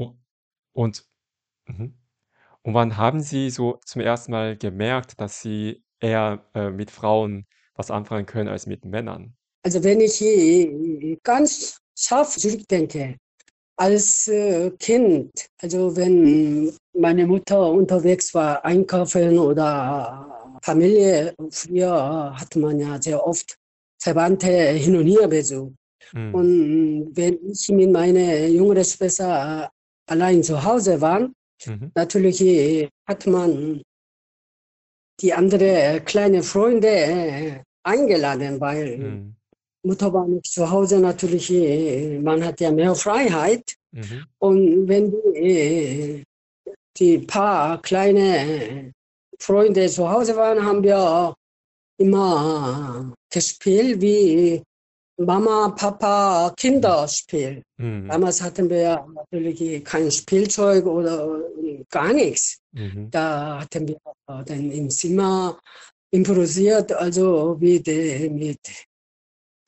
U 0.00 0.16
und 0.72 1.04
mhm. 1.68 1.99
Und 2.62 2.74
wann 2.74 2.96
haben 2.96 3.20
Sie 3.20 3.50
so 3.50 3.78
zum 3.84 4.02
ersten 4.02 4.32
Mal 4.32 4.56
gemerkt, 4.56 5.20
dass 5.20 5.40
Sie 5.40 5.82
eher, 6.00 6.44
äh, 6.54 6.70
mit 6.70 6.90
Frauen 6.90 7.46
was 7.74 7.90
anfangen 7.90 8.26
können 8.26 8.48
als 8.48 8.66
mit 8.66 8.84
Männern? 8.84 9.34
Also 9.62 9.82
wenn 9.82 10.00
ich 10.00 10.20
ganz 11.22 11.78
scharf 11.96 12.36
zurückdenke, 12.36 13.16
als 13.76 14.28
äh, 14.28 14.70
Kind, 14.78 15.30
also 15.62 15.96
wenn 15.96 16.70
meine 16.92 17.26
Mutter 17.26 17.70
unterwegs 17.70 18.34
war, 18.34 18.62
einkaufen 18.64 19.38
oder 19.38 20.58
Familie, 20.62 21.34
früher 21.50 22.34
hat 22.38 22.54
man 22.56 22.78
ja 22.78 23.00
sehr 23.00 23.26
oft 23.26 23.56
Verwandte 23.98 24.48
hin 24.48 24.96
und 24.96 25.06
her 25.06 25.28
besucht. 25.28 25.74
Mhm. 26.12 26.34
Und 26.34 27.10
wenn 27.14 27.38
ich 27.50 27.68
mit 27.70 27.90
meiner 27.90 28.46
jüngeren 28.46 28.84
Schwester 28.84 29.70
allein 30.06 30.42
zu 30.42 30.62
Hause 30.62 31.00
war, 31.00 31.30
Mhm. 31.66 31.92
natürlich 31.94 32.40
äh, 32.40 32.88
hat 33.06 33.26
man 33.26 33.82
die 35.20 35.32
andere 35.32 36.00
kleine 36.04 36.42
Freunde 36.42 36.88
äh, 36.88 37.60
eingeladen, 37.82 38.60
weil 38.60 38.98
Mhm. 38.98 39.36
Mutter 39.82 40.12
war 40.12 40.26
nicht 40.26 40.46
zu 40.46 40.70
Hause, 40.70 41.00
natürlich, 41.00 41.50
äh, 41.50 42.18
man 42.18 42.44
hat 42.44 42.60
ja 42.60 42.70
mehr 42.70 42.94
Freiheit. 42.94 43.76
Mhm. 43.92 44.26
Und 44.38 44.88
wenn 44.88 45.10
die, 45.10 45.38
äh, 45.38 46.24
die 46.98 47.18
paar 47.18 47.80
kleine 47.80 48.36
äh, 48.38 48.92
Freunde 49.38 49.88
zu 49.88 50.08
Hause 50.10 50.36
waren, 50.36 50.62
haben 50.62 50.82
wir 50.82 51.34
immer 51.98 53.14
gespielt 53.32 54.00
wie 54.00 54.62
Mama, 55.24 55.68
Papa, 55.70 56.52
Kinderspiel. 56.56 57.62
Mhm. 57.76 58.08
Damals 58.08 58.40
hatten 58.42 58.68
wir 58.70 59.04
natürlich 59.30 59.84
kein 59.84 60.10
Spielzeug 60.10 60.86
oder 60.86 61.40
gar 61.90 62.12
nichts. 62.12 62.58
Mhm. 62.72 63.10
Da 63.10 63.60
hatten 63.60 63.88
wir 63.88 63.96
dann 64.26 64.70
im 64.70 64.88
Zimmer 64.90 65.58
improvisiert, 66.10 66.92
also 66.92 67.56
mit, 67.60 67.86
mit 67.86 68.58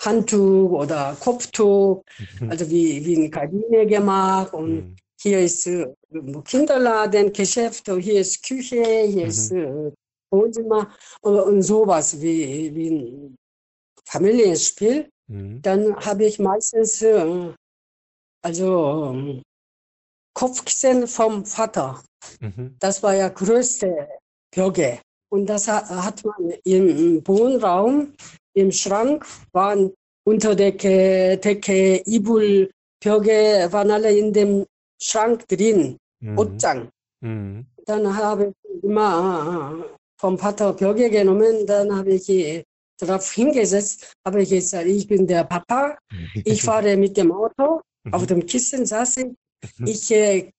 Handtuch 0.03 0.71
oder 0.73 1.17
Kopftuch, 1.21 2.03
Mhm. 2.41 2.51
also 2.51 2.69
wie, 2.71 3.05
wie 3.05 3.17
eine 3.17 3.31
Kabine 3.31 3.87
gemacht 3.87 4.53
und 4.53 4.75
Mhm. 4.77 4.97
hier 5.21 5.41
ist 5.41 5.67
äh, 5.67 5.87
Kinderladen, 6.45 7.33
Geschäft, 7.33 7.87
hier 8.01 8.21
ist 8.21 8.43
Küche, 8.45 8.83
hier 9.07 9.27
ist 9.27 9.53
Mhm. 9.53 9.59
äh, 9.59 9.93
Wohnzimmer 10.33 10.89
und, 11.21 11.39
und 11.41 11.63
sowas 11.63 12.21
wie, 12.21 12.75
wie 12.75 12.91
ein 12.91 13.37
Familienspiel. 14.07 15.09
Mhm. 15.29 15.63
Dann 15.63 15.97
habe 15.97 16.25
ich 16.25 16.39
meistens 16.39 17.03
äh, 17.03 17.53
also 18.45 19.11
ähm, 19.13 19.43
Kopfkissen 20.35 21.07
vom 21.07 21.45
Vater. 21.45 22.03
Mhm. 22.41 22.77
Das 22.79 23.03
war 23.03 23.15
ja 23.15 23.29
größte 23.29 24.09
Bürger. 24.55 24.99
Und 25.31 25.47
das 25.47 25.69
ha- 25.69 25.89
hat 26.05 26.25
man 26.25 26.51
im 26.65 27.27
Wohnraum, 27.27 28.13
im 28.55 28.71
Schrank, 28.73 29.27
waren 29.53 29.93
Unterdecke, 30.25 31.39
Decke, 31.39 32.03
Ibul, 32.07 32.71
Bürger 33.03 33.73
waren 33.73 33.91
alle 33.91 34.17
in 34.17 34.33
dem 34.33 34.67
Schrank 35.01 35.47
drin, 35.49 35.97
Mhm. 36.21 36.39
Otjang. 36.39 36.89
Mhm. 37.21 37.67
Dann 37.87 38.17
habe 38.17 38.53
ich 38.53 38.83
immer 38.85 39.85
vom 40.21 40.39
Vater 40.39 40.73
Bürger 40.73 41.09
genommen, 41.09 41.67
dann 41.67 41.97
habe 41.97 42.11
ich 42.13 42.29
äh, 42.29 42.63
darauf 43.07 43.31
hingesetzt, 43.33 44.13
habe 44.27 44.43
ich 44.43 44.51
gesagt, 44.51 44.87
ich 44.87 45.07
bin 45.07 45.27
der 45.27 45.45
Papa, 45.45 45.99
ich 46.45 46.63
fahre 46.63 46.97
mit 46.97 47.17
dem 47.17 47.33
Auto, 47.33 47.81
auf 48.11 48.23
Mhm. 48.23 48.27
dem 48.27 48.47
Kissen 48.47 48.87
saß 48.87 49.19
ich, 49.19 49.27
Mhm. 49.79 49.87
ich 49.87 50.11
äh, 50.11 50.51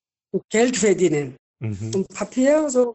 Geld 0.49 0.77
verdienen. 0.77 1.35
Mhm. 1.59 1.91
Und 1.95 2.07
Papier 2.09 2.69
so 2.69 2.93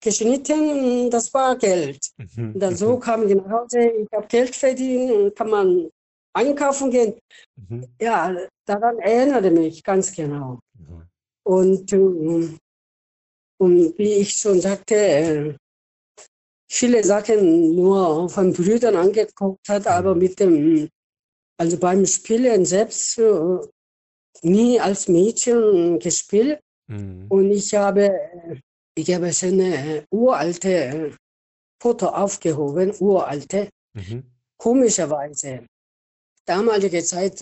geschnitten, 0.00 1.10
das 1.10 1.32
war 1.34 1.56
Geld. 1.56 2.00
Und 2.36 2.58
dann 2.60 2.74
so 2.76 2.98
kam 2.98 3.28
ich 3.28 3.34
nach 3.34 3.48
Hause, 3.50 3.80
ich 3.80 4.08
habe 4.12 4.26
Geld 4.26 4.54
verdient, 4.54 5.10
und 5.12 5.36
kann 5.36 5.50
man 5.50 5.88
einkaufen 6.34 6.90
gehen. 6.90 7.14
Ja, 8.00 8.34
daran 8.66 8.98
erinnere 8.98 9.50
mich 9.50 9.82
ganz 9.82 10.12
genau. 10.14 10.58
Und, 11.44 11.92
ähm, 11.92 12.58
und 13.58 13.98
wie 13.98 14.12
ich 14.14 14.32
schon 14.36 14.60
sagte, 14.60 14.94
äh, 14.96 15.54
viele 16.68 17.02
Sachen 17.04 17.74
nur 17.74 18.28
von 18.28 18.52
Brüdern 18.52 18.96
angeguckt 18.96 19.68
hat, 19.68 19.86
aber 19.86 20.14
Mhm. 20.14 20.20
mit 20.20 20.40
dem, 20.40 20.88
also 21.58 21.78
beim 21.78 22.04
Spielen 22.06 22.64
selbst 22.64 23.18
äh, 23.18 23.58
nie 24.42 24.78
als 24.80 25.08
Mädchen 25.08 25.98
gespielt. 25.98 26.60
Mhm. 26.88 27.26
Und 27.28 27.50
ich 27.50 27.74
habe, 27.74 28.10
ich 28.94 29.14
habe 29.14 29.32
so 29.32 29.46
eine 29.46 29.98
äh, 29.98 30.02
uralte 30.10 30.68
äh, 30.70 31.12
Foto 31.80 32.06
aufgehoben, 32.08 32.92
uralte, 33.00 33.68
Mhm. 33.94 34.24
komischerweise. 34.58 35.66
Damalige 36.44 37.02
Zeit, 37.02 37.40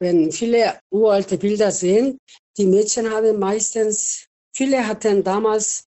wenn 0.00 0.32
viele 0.32 0.78
uralte 0.90 1.36
Bilder 1.36 1.70
sehen, 1.70 2.18
die 2.56 2.66
Mädchen 2.66 3.10
haben 3.10 3.38
meistens, 3.38 4.26
viele 4.56 4.86
hatten 4.86 5.22
damals 5.22 5.84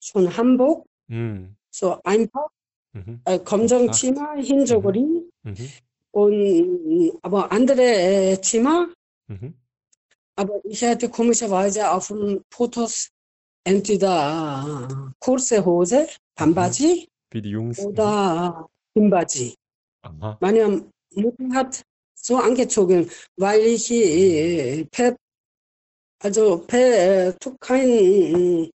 schon 0.00 0.34
Hamburg, 0.36 0.84
Mhm. 1.08 1.56
so 1.70 2.00
einfach, 2.04 2.48
Mhm. 2.92 3.20
äh, 3.24 3.38
Kom정치마, 3.38 4.36
흰 4.40 4.64
저고리, 4.66 5.28
Mhm. 5.44 5.68
und, 6.12 7.18
aber 7.22 7.52
andere 7.52 7.82
äh, 7.82 8.40
Zimmer, 8.40 8.88
Mhm. 9.28 9.54
aber 10.36 10.60
ich 10.64 10.82
hatte 10.82 11.08
komischerweise 11.08 11.90
auf 11.90 12.08
den 12.08 12.42
Fotos 12.50 13.10
entweder 13.64 15.12
kurze 15.20 15.64
Hose, 15.64 16.08
반바지 16.36 17.06
Wie 17.32 17.42
die 17.42 17.50
Jungs. 17.50 17.78
Mhm. 17.80 17.86
oder 17.86 18.68
흰바지. 18.94 19.54
Aha. 20.02 20.38
Meine 20.40 20.84
Mutter 21.14 21.44
hat 21.52 21.82
so 22.14 22.36
angezogen, 22.36 23.10
weil 23.36 23.60
ich 23.60 23.90
äh, 23.90 24.84
per, 24.86 25.16
also 26.22 26.58
per 26.66 27.28
äh, 27.28 27.34
kein 27.60 28.70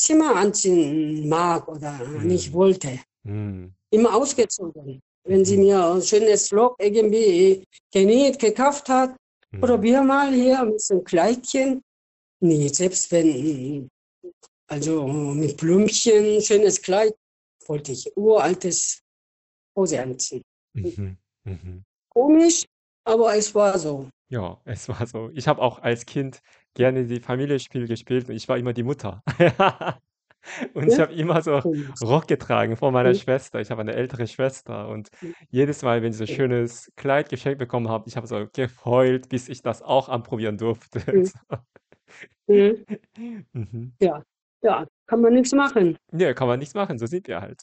Zimmer 0.00 0.34
anziehen 0.36 1.28
mag 1.28 1.68
oder 1.68 1.98
nicht 2.22 2.50
Mhm. 2.50 2.54
wollte. 2.54 2.98
Mhm. 3.24 3.74
Immer 3.92 4.14
ausgezogen. 4.16 5.00
Wenn 5.24 5.44
sie 5.44 5.58
mir 5.58 5.84
ein 5.92 6.00
schönes 6.02 6.50
Rock 6.52 6.76
irgendwie 6.80 7.62
genäht, 7.92 8.38
gekauft 8.38 8.88
hat, 8.88 9.14
Mhm. 9.52 9.60
probier 9.60 10.02
mal 10.02 10.32
hier 10.32 10.64
mit 10.64 10.80
so 10.80 10.94
einem 10.94 11.04
Kleidchen. 11.04 11.82
Nee, 12.42 12.68
selbst 12.68 13.12
wenn, 13.12 13.88
also 14.68 15.06
mit 15.06 15.56
Blümchen, 15.58 16.40
schönes 16.40 16.80
Kleid, 16.80 17.12
wollte 17.66 17.92
ich 17.92 18.10
uraltes 18.16 19.00
Hose 19.76 20.00
anziehen. 20.00 20.42
Mhm. 20.72 21.16
Mhm. 21.44 21.82
Komisch, 22.08 22.64
Aber 23.04 23.34
es 23.34 23.54
war 23.54 23.78
so. 23.78 24.08
Ja, 24.30 24.60
es 24.64 24.88
war 24.88 25.06
so. 25.06 25.30
Ich 25.34 25.48
habe 25.48 25.60
auch 25.60 25.78
als 25.80 26.04
Kind 26.06 26.40
gerne 26.74 27.04
die 27.06 27.20
Familienspiel 27.20 27.86
gespielt 27.86 28.28
und 28.28 28.34
ich 28.36 28.48
war 28.48 28.58
immer 28.58 28.72
die 28.72 28.82
Mutter. 28.84 29.22
Und 30.74 30.88
ich 30.88 30.96
Ja? 30.96 31.02
habe 31.02 31.12
immer 31.12 31.42
so. 31.42 31.60
Rock 32.02 32.26
getragen 32.26 32.74
vor 32.76 32.92
meiner 32.92 33.10
Mhm. 33.10 33.16
Schwester. 33.16 33.60
Ich 33.60 33.70
habe 33.70 33.82
eine 33.82 33.92
ältere 33.92 34.26
Schwester 34.26 34.88
und 34.88 35.10
Mhm. 35.20 35.34
jedes 35.50 35.82
Mal, 35.82 36.02
wenn 36.02 36.12
ich 36.12 36.16
so 36.16 36.24
Mhm. 36.24 36.28
schönes 36.28 36.90
Kleid 36.96 37.28
geschenkt 37.28 37.58
bekommen 37.58 37.88
habe, 37.90 38.08
ich 38.08 38.16
habe 38.16 38.26
so 38.26 38.46
geheult, 38.54 39.28
bis 39.28 39.50
ich 39.50 39.60
das 39.62 39.82
auch 39.82 40.08
anprobieren 40.08 40.56
durfte. 40.56 41.00
Mhm. 41.14 41.24
So. 42.48 42.54
Mhm. 42.54 42.86
Mhm. 43.52 43.92
Ja, 44.00 44.22
ja, 44.62 44.86
kann 45.06 45.20
man 45.20 45.34
nix 45.34 45.52
machen. 45.52 45.96
Ne, 46.12 46.34
kann 46.34 46.48
man 46.48 46.58
nichts 46.58 46.74
machen, 46.74 46.98
so 46.98 47.06
sind 47.06 47.28
wir 47.28 47.40
halt. 47.40 47.62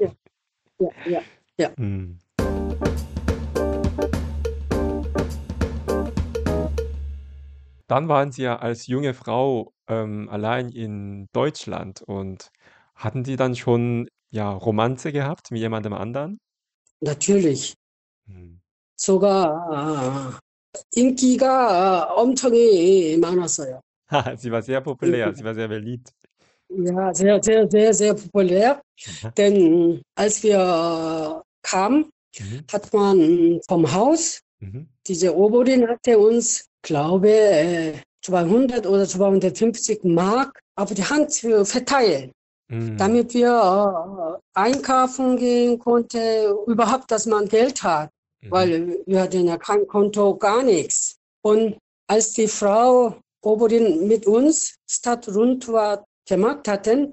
Ja. 0.00 0.12
Ja, 0.80 0.90
ja, 1.04 1.22
ja. 1.58 1.70
Mhm. 1.78 2.18
Dann 7.91 8.07
waren 8.09 8.31
Sie 8.31 8.43
ja 8.43 8.57
als 8.57 8.87
junge 8.87 9.13
Frau, 9.13 9.73
ähm, 9.87 10.27
allein 10.29 10.69
in 10.69 11.27
Deutschland 11.33 12.01
und 12.01 12.49
hatten 12.95 13.23
Sie 13.25 13.35
dann 13.37 13.55
schon, 13.55 14.07
ja, 14.29 14.51
Romanze 14.51 15.11
gehabt 15.11 15.51
mit 15.51 15.61
jemandem 15.61 15.93
anderen? 15.93 16.39
Natürlich. 17.01 17.73
Mhm. 18.27 18.59
제가 18.97 20.39
인기가 20.95 22.05
엄청이 22.13 23.17
많았어요. 23.17 23.81
Sie 24.37 24.51
war 24.51 24.61
sehr 24.61 24.81
populär, 24.81 25.33
sie 25.35 25.43
인기가. 25.43 25.45
war 25.45 25.53
sehr 25.55 25.67
beliebt. 25.67 26.11
Ja, 26.69 27.13
sehr, 27.13 27.41
sehr, 27.41 27.69
sehr, 27.69 27.93
sehr 27.93 28.13
populär. 28.13 28.81
Aha. 29.23 29.31
Denn 29.37 30.01
als 30.15 30.43
wir 30.43 31.43
kamen, 31.61 32.09
Mhm. 32.39 32.65
hat 32.71 32.93
man 32.93 33.59
vom 33.67 33.91
Haus, 33.93 34.41
Mhm. 34.59 34.87
diese 35.07 35.35
Oberin 35.35 35.87
hatte 35.87 36.17
uns, 36.19 36.65
glaube 36.82 37.30
äh, 37.30 37.94
200 38.24 38.86
oder 38.86 39.06
250 39.06 40.04
Mark 40.04 40.60
auf 40.76 40.92
die 40.94 41.04
Hand 41.04 41.42
äh, 41.44 41.64
verteilt, 41.64 42.32
Mhm. 42.68 42.96
damit 42.96 43.34
wir 43.34 44.38
äh, 44.38 44.38
einkaufen 44.58 45.36
gehen 45.36 45.78
konnten, 45.78 46.54
überhaupt, 46.66 47.10
dass 47.10 47.26
man 47.26 47.48
Geld 47.48 47.82
hat, 47.82 48.10
Mhm. 48.42 48.50
weil 48.50 48.98
wir 49.06 49.22
hatten 49.22 49.46
ja 49.46 49.56
kein 49.58 49.86
Konto, 49.86 50.36
gar 50.36 50.62
nichts. 50.62 51.16
Und 51.42 51.76
als 52.08 52.32
die 52.32 52.48
Frau 52.48 53.16
Oberin 53.44 54.06
mit 54.06 54.26
uns 54.26 54.76
Stadtrundfahrt 54.88 56.04
gemacht 56.28 56.68
hatten, 56.68 57.12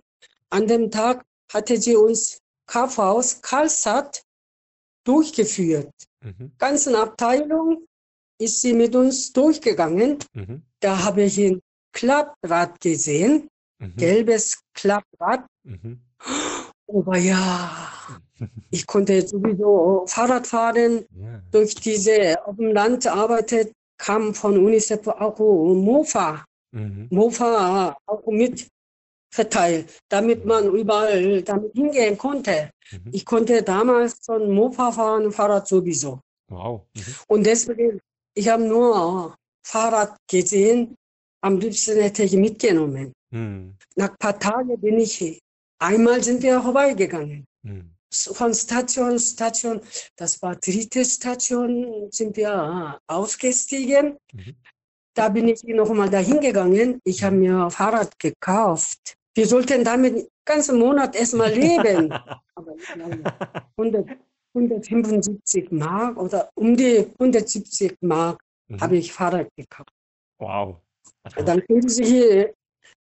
an 0.51 0.67
dem 0.67 0.91
Tag 0.91 1.23
hatte 1.51 1.77
sie 1.77 1.95
uns 1.95 2.39
Kaufhaus 2.67 3.41
Karlstadt 3.41 4.21
durchgeführt. 5.05 5.91
Mhm. 6.23 6.51
Ganzen 6.57 6.95
Abteilung 6.95 7.87
ist 8.39 8.61
sie 8.61 8.73
mit 8.73 8.95
uns 8.95 9.31
durchgegangen. 9.33 10.17
Mhm. 10.33 10.61
Da 10.79 11.03
habe 11.03 11.23
ich 11.23 11.37
ein 11.39 11.59
Klapprad 11.93 12.79
gesehen, 12.79 13.47
Mhm. 13.81 13.95
gelbes 13.95 14.61
Klapprad. 14.73 15.45
Mhm. 15.63 15.99
Aber 16.87 17.17
ja, 17.17 17.91
ich 18.71 18.85
konnte 18.87 19.21
sowieso 19.25 20.05
Fahrrad 20.07 20.47
fahren. 20.47 21.05
Ja. 21.15 21.41
Durch 21.51 21.75
diese 21.75 22.45
auf 22.45 22.55
dem 22.57 22.73
Land 22.73 23.07
arbeitet, 23.07 23.71
kam 23.97 24.33
von 24.33 24.57
UNICEF 24.57 25.07
auch 25.07 25.37
Mofa. 25.39 26.45
Mhm. 26.71 27.07
Mofa 27.09 27.95
auch 28.05 28.25
mit 28.27 28.67
verteilt, 29.31 29.99
damit 30.09 30.45
man 30.45 30.73
überall 30.73 31.41
damit 31.43 31.73
hingehen 31.73 32.17
konnte. 32.17 32.71
Mhm. 32.91 33.09
Ich 33.11 33.25
konnte 33.25 33.61
damals 33.61 34.17
schon 34.25 34.51
Mofa 34.51 34.91
fahren, 34.91 35.31
Fahrrad 35.31 35.67
sowieso. 35.67 36.19
Wow. 36.49 36.81
Mhm. 36.95 37.03
Und 37.27 37.45
deswegen, 37.45 37.99
ich 38.39 38.47
habe 38.47 38.63
nur 38.63 39.35
Fahrrad 39.65 40.15
gesehen. 40.29 40.95
Am 41.41 41.59
liebsten 41.59 41.99
hätte 42.01 42.23
ich 42.23 42.33
mitgenommen. 42.33 43.11
Mhm. 43.31 43.75
Nach 43.95 44.09
ein 44.09 44.17
paar 44.17 44.39
Tagen 44.39 44.79
bin 44.79 44.97
ich, 44.99 45.39
einmal 45.79 46.23
sind 46.23 46.41
wir 46.41 46.61
vorbeigegangen. 46.61 47.45
Mhm. 47.63 47.91
Von 48.11 48.53
Station 48.53 49.19
zu 49.19 49.25
Station, 49.33 49.81
das 50.15 50.41
war 50.41 50.55
dritte 50.55 51.05
Station, 51.05 52.07
sind 52.11 52.35
wir 52.37 52.99
ausgestiegen. 53.07 54.17
Mhm. 54.33 54.55
Da 55.13 55.29
bin 55.29 55.47
ich 55.49 55.63
noch 55.63 55.93
mal 55.93 56.09
dahin 56.09 56.39
gegangen. 56.39 56.99
Ich 57.03 57.23
habe 57.23 57.35
mir 57.35 57.69
Fahrrad 57.69 58.17
gekauft. 58.17 59.15
Wir 59.35 59.47
sollten 59.47 59.83
damit 59.83 60.15
den 60.15 60.27
ganzen 60.45 60.79
Monat 60.79 61.15
erstmal 61.15 61.51
leben. 61.51 62.11
Aber 62.55 62.75
ich 62.75 62.87
glaube, 62.87 63.23
100, 63.77 64.07
175 64.53 65.71
Mark 65.71 66.17
oder 66.17 66.49
um 66.55 66.75
die 66.75 67.05
170 67.19 67.97
Mark 68.01 68.39
habe 68.79 68.95
Mhm. 68.95 68.99
ich 68.99 69.11
Fahrrad 69.11 69.49
gekauft. 69.55 69.91
Wow. 70.39 70.77
Dann 71.45 71.65
können 71.65 71.87
Sie 71.87 72.03
sich 72.03 72.47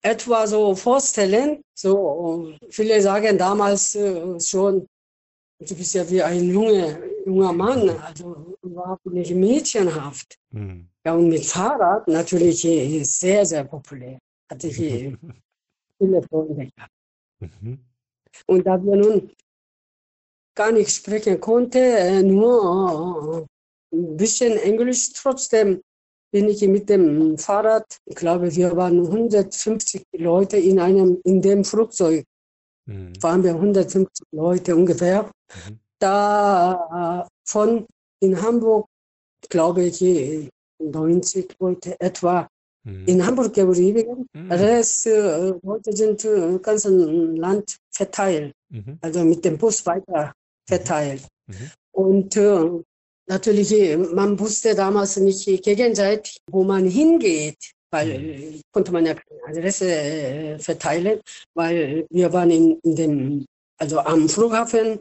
etwa 0.03 0.47
so 0.47 0.75
vorstellen, 0.75 1.63
so 1.75 2.53
viele 2.71 3.01
sagen 3.01 3.37
damals 3.39 3.95
äh, 3.95 4.41
schon, 4.41 4.87
du 5.61 5.75
bist 5.75 5.95
ja 5.95 6.09
wie 6.11 6.23
ein 6.23 6.49
junge, 6.51 7.03
junger 7.27 7.53
Mann, 7.53 7.89
also 7.91 8.57
überhaupt 8.63 9.07
nicht 9.07 9.35
mädchenhaft. 9.35 10.37
Mhm. 10.51 10.89
Ja, 11.05 11.15
und 11.15 11.29
mit 11.29 11.45
Fahrrad 11.45 12.07
natürlich 12.09 12.65
äh, 12.65 13.03
sehr, 13.05 13.45
sehr 13.47 13.65
populär. 13.65 14.19
Hatte 14.51 14.69
ich 14.69 14.81
äh, 14.81 15.17
viele 15.99 16.23
Freunde 16.23 16.67
gehabt. 16.67 16.93
Mhm. 17.41 17.79
Und 18.47 18.67
da 18.67 18.83
wir 18.83 18.97
nun 18.97 19.31
gar 20.59 20.73
nicht 20.73 20.91
sprechen 20.91 21.37
konnten, 21.41 21.79
äh, 21.79 22.23
nur 22.23 23.47
äh, 23.93 23.97
ein 23.97 24.17
bisschen 24.17 24.55
Englisch, 24.59 25.13
trotzdem 25.13 25.81
bin 26.35 26.49
ich 26.49 26.61
mit 26.77 26.89
dem 26.91 27.39
Fahrrad, 27.39 27.87
ich 28.05 28.17
glaube, 28.17 28.55
wir 28.55 28.77
waren 28.77 28.99
150 29.07 30.03
Leute 30.17 30.57
in 30.59 30.79
einem, 30.87 31.11
in 31.25 31.41
dem 31.41 31.65
Flugzeug, 31.65 32.25
Mhm. 32.87 33.13
waren 33.23 33.43
wir 33.45 33.55
150 33.55 34.27
Leute 34.33 34.75
ungefähr. 34.75 35.23
Mhm. 35.25 35.79
Da 36.01 37.23
äh, 37.25 37.29
von 37.47 37.87
in 38.21 38.33
Hamburg, 38.43 38.87
glaube 39.49 39.83
ich, 39.85 40.01
äh, 40.03 40.49
90 40.83 41.55
Leute 41.61 41.91
etwa 42.01 42.49
Mhm. 42.85 43.07
in 43.07 43.19
Hamburg 43.27 43.53
geblieben. 43.55 44.27
Mhm. 44.35 44.53
Rest 44.53 45.07
äh, 45.07 45.53
Leute 45.63 45.91
sind 46.01 46.25
äh, 46.25 46.49
im 46.49 46.63
ganzen 46.63 47.37
Land 47.37 47.77
verteilt, 47.95 48.53
Mhm. 48.71 48.99
also 49.03 49.19
mit 49.25 49.45
dem 49.45 49.57
Bus 49.59 49.85
weiter 49.87 50.33
verteilt. 50.69 51.23
Mhm. 51.47 51.71
Und 51.93 52.37
äh, 52.37 52.71
natürlich, 53.27 53.73
äh, 53.73 53.97
man 53.97 54.39
wusste 54.39 54.75
damals 54.75 55.17
nicht 55.17 55.45
gegenseitig, 55.63 56.37
wo 56.51 56.63
man 56.65 56.87
hingeht, 56.87 57.57
weil 57.91 58.19
Mhm. 58.19 58.29
äh, 58.31 58.61
konnte 58.73 58.93
man 58.93 59.07
ja 59.07 59.15
keine 59.15 59.59
Adresse 59.59 59.87
äh, 59.91 60.59
verteilen, 60.59 61.21
weil 61.55 62.07
wir 62.11 62.33
waren 62.33 62.51
in, 62.51 62.79
in 62.85 62.95
dem, 62.97 63.45
also 63.81 63.99
am 64.01 64.29
Flughafen 64.29 65.01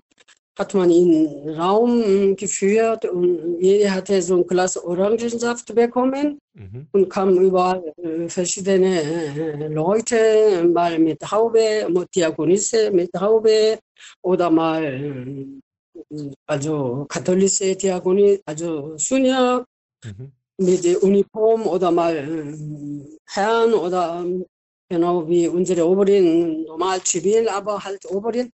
hat 0.57 0.73
man 0.73 0.89
in 0.89 1.49
Raum 1.49 2.01
äh, 2.01 2.33
geführt 2.33 3.05
und 3.05 3.59
jeder 3.61 3.93
hatte 3.93 4.19
so 4.23 4.37
ein 4.37 4.47
Glas 4.47 4.75
Orangensaft 4.77 5.75
bekommen 5.75 6.39
Mhm. 6.55 6.87
und 6.93 7.09
kamen 7.09 7.37
überall 7.47 7.83
äh, 8.03 8.27
verschiedene 8.27 8.91
äh, 9.03 9.67
Leute, 9.67 10.67
mal 10.73 10.97
mit 10.97 11.19
Haube, 11.31 11.87
mit 11.89 12.07
Diakonisse 12.15 12.89
mit 12.89 13.11
Haube 13.19 13.77
oder 14.21 14.49
mal 14.49 14.83
äh, 14.83 16.31
also 16.45 17.05
katholische 17.09 17.75
Diakonie, 17.75 18.39
also 18.45 18.95
Junior 18.97 19.65
Mhm. 20.05 20.31
mit 20.59 20.85
Uniform 21.01 21.65
oder 21.67 21.91
mal 21.91 22.15
äh, 22.15 23.17
Herrn 23.29 23.73
oder 23.73 24.21
ähm, 24.23 24.45
genau 24.89 25.27
wie 25.27 25.47
unsere 25.47 25.85
Oberin, 25.87 26.63
normal 26.65 27.01
zivil, 27.01 27.49
aber 27.49 27.83
halt 27.83 28.05
Oberin. 28.05 28.49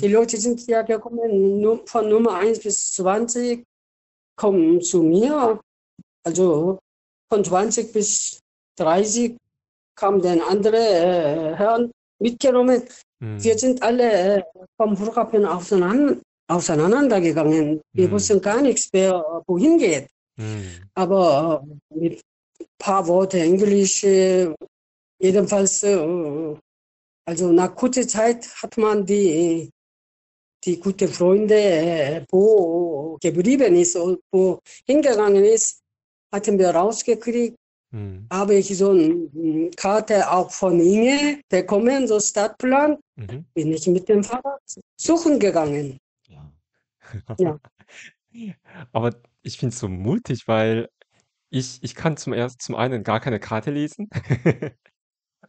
Die 0.00 0.08
Mhm. 0.08 0.14
Leute 0.14 0.36
sind 0.38 0.66
ja 0.66 0.82
gekommen 0.82 1.62
von 1.86 2.08
Nummer 2.08 2.34
1 2.36 2.60
bis 2.60 2.92
20, 2.94 3.62
kommen 4.36 4.80
zu 4.80 5.02
mir. 5.02 5.60
Also 6.24 6.78
von 7.30 7.44
20 7.44 7.92
bis 7.92 8.40
30 8.78 9.36
kamen 9.96 10.20
dann 10.22 10.40
andere 10.40 10.76
äh, 10.78 11.54
Herren 11.56 11.90
mitgenommen. 12.18 12.82
Wir 13.20 13.54
Mhm. 13.54 13.58
sind 13.58 13.82
alle 13.82 14.36
äh, 14.36 14.42
vom 14.76 14.94
auseinander, 14.94 16.20
auseinandergegangen. 16.48 17.80
Wir 17.92 18.08
Mhm. 18.08 18.12
wussten 18.12 18.40
gar 18.40 18.60
nichts, 18.60 18.88
wer 18.92 19.42
wohin 19.46 19.78
geht. 19.78 20.08
Mhm. 20.36 20.90
Aber 20.94 21.64
äh, 21.90 21.98
mit 21.98 22.20
ein 22.60 22.66
paar 22.78 23.06
Worten 23.06 23.38
Englisch, 23.38 24.04
äh, 24.04 24.52
jedenfalls, 25.18 25.82
also 27.28 27.52
nach 27.52 27.74
kurzer 27.74 28.06
Zeit 28.06 28.46
hat 28.62 28.76
man 28.76 29.04
die, 29.04 29.70
die 30.64 30.78
guten 30.78 31.08
Freunde, 31.08 32.24
wo 32.30 33.16
geblieben 33.20 33.74
ist 33.76 33.96
und 33.96 34.20
wo 34.30 34.58
hingegangen 34.86 35.44
ist, 35.44 35.80
hatten 36.32 36.58
wir 36.58 36.70
rausgekriegt. 36.70 37.56
Mhm. 37.92 38.28
Habe 38.32 38.56
ich 38.56 38.76
so 38.76 38.90
eine 38.90 39.70
Karte 39.76 40.30
auch 40.30 40.50
von 40.50 40.80
Inge 40.80 41.40
bekommen, 41.48 42.06
so 42.08 42.18
Stadtplan, 42.20 42.98
Mhm. 43.16 43.46
bin 43.54 43.72
ich 43.72 43.86
mit 43.86 44.08
dem 44.08 44.24
Fahrrad 44.24 44.60
suchen 45.00 45.38
gegangen. 45.38 45.98
Ja. 46.28 46.52
Ja. 47.38 47.58
Aber 48.92 49.12
ich 49.42 49.58
finde 49.58 49.72
es 49.74 49.78
so 49.80 49.88
mutig, 49.88 50.46
weil 50.48 50.88
ich 51.50 51.82
ich 51.82 51.94
kann 51.94 52.16
zum 52.16 52.32
erst 52.32 52.62
zum 52.62 52.74
einen 52.76 53.04
gar 53.04 53.20
keine 53.20 53.40
Karte 53.40 53.70
lesen 53.70 54.08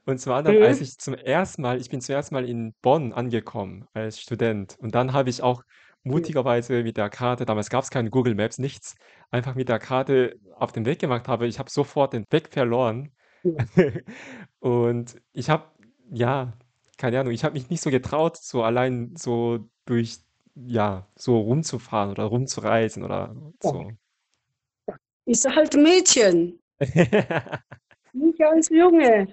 und 0.05 0.19
zum 0.21 0.33
anderen, 0.33 0.59
als 0.59 0.79
Mhm. 0.79 0.83
ich 0.83 0.97
zum 0.97 1.15
ersten 1.15 1.61
Mal 1.63 1.81
ich 1.81 1.89
bin 1.89 2.01
zum 2.01 2.15
ersten 2.15 2.35
Mal 2.35 2.47
in 2.49 2.73
Bonn 2.81 3.13
angekommen 3.13 3.87
als 3.93 4.21
Student 4.21 4.77
und 4.79 4.95
dann 4.95 5.13
habe 5.13 5.29
ich 5.29 5.43
auch. 5.43 5.63
Mutigerweise 6.07 6.83
mit 6.83 6.97
der 6.97 7.09
Karte 7.09 7.45
damals 7.45 7.69
gab's 7.69 7.89
keine 7.89 8.09
Google 8.09 8.35
Maps, 8.35 8.57
nichts, 8.57 8.95
einfach 9.31 9.55
mit 9.55 9.69
der 9.69 9.79
Karte 9.79 10.39
auf 10.55 10.71
den 10.71 10.85
Weg 10.85 10.99
gemacht 10.99 11.27
habe. 11.27 11.47
Ich 11.47 11.59
habe 11.59 11.69
sofort 11.69 12.13
den 12.13 12.25
Weg 12.29 12.53
verloren 12.53 13.11
und 14.59 15.15
ich 15.33 15.49
habe 15.49 15.65
ja, 16.09 16.53
keine 16.97 17.19
Ahnung, 17.19 17.33
ich 17.33 17.43
habe 17.43 17.53
mich 17.53 17.69
nicht 17.69 17.81
so 17.81 17.89
getraut, 17.89 18.37
so 18.37 18.63
allein 18.63 19.15
so 19.15 19.69
durch 19.85 20.19
ja, 20.65 21.07
so 21.15 21.39
rumzufahren 21.39 22.11
oder 22.11 22.23
rumzureisen 22.23 23.03
oder 23.03 23.35
so. 23.61 23.91
Ist 25.25 25.47
halt 25.47 25.75
Mädchen. 25.75 26.59
Nicht 28.13 28.41
als 28.41 28.69
Junge. 28.69 29.27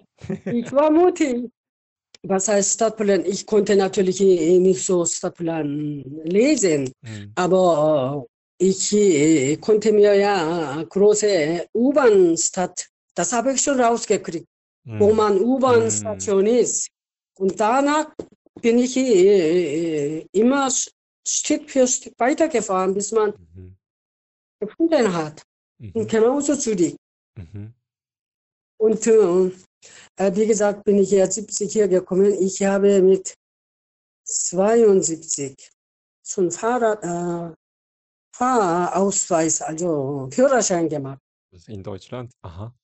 Ich 0.45 0.71
war 0.73 0.91
mutig. 0.91 1.51
Was 2.27 2.49
heißt 2.49 2.75
Stadtplan? 2.75 3.25
Ich 3.27 3.45
konnte 3.47 3.77
natürlich 3.77 4.21
äh, 4.21 4.59
nicht 4.59 4.85
so 4.85 5.05
Stadtplan 5.05 6.03
lesen, 6.25 6.91
Mhm. 7.03 7.33
aber 7.35 8.27
äh, 8.59 8.65
ich 8.67 8.93
äh, 8.95 9.57
konnte 9.59 9.93
mir 9.93 10.15
ja 10.15 10.83
große 10.89 11.67
U-Bahn-Stadt, 11.75 12.89
das 13.15 13.33
habe 13.33 13.53
ich 13.53 13.61
schon 13.61 13.79
rausgekriegt, 13.81 14.47
wo 14.85 15.11
Mhm. 15.11 15.17
man 15.17 15.35
Mhm. 15.39 15.45
U-Bahn-Station 15.45 16.47
ist. 16.47 16.89
Und 17.39 17.59
danach 17.61 18.07
bin 18.63 18.79
ich 18.79 18.97
immer 20.33 20.71
Stück 21.27 21.69
für 21.71 21.87
Stück 21.87 22.15
weitergefahren, 22.19 22.95
bis 22.95 23.13
man 23.13 23.35
Mhm. 23.55 23.77
gefunden 24.61 25.13
hat. 25.13 25.43
Und 25.79 25.95
Mhm. 26.05 26.09
genauso 26.09 26.57
zurück. 26.57 26.95
Mhm. 27.37 27.75
Und 28.79 29.07
äh, 29.07 29.51
wie 30.19 30.47
gesagt, 30.47 30.85
bin 30.85 30.99
ich 30.99 31.11
ja 31.11 31.31
70 31.31 31.73
hier 31.73 31.89
gekommen. 31.89 32.33
Ich 32.41 32.63
habe 32.63 33.03
mit 33.03 33.35
72 34.25 35.71
schon 36.27 36.51
Fahrrad, 36.51 37.03
äh, 37.03 37.55
Fahrausweis, 38.35 39.63
also 39.63 40.29
Führerschein 40.33 40.89
gemacht 40.89 41.21
In 41.69 41.83
Deutschland? 41.83 42.33
Aha, 42.43 42.75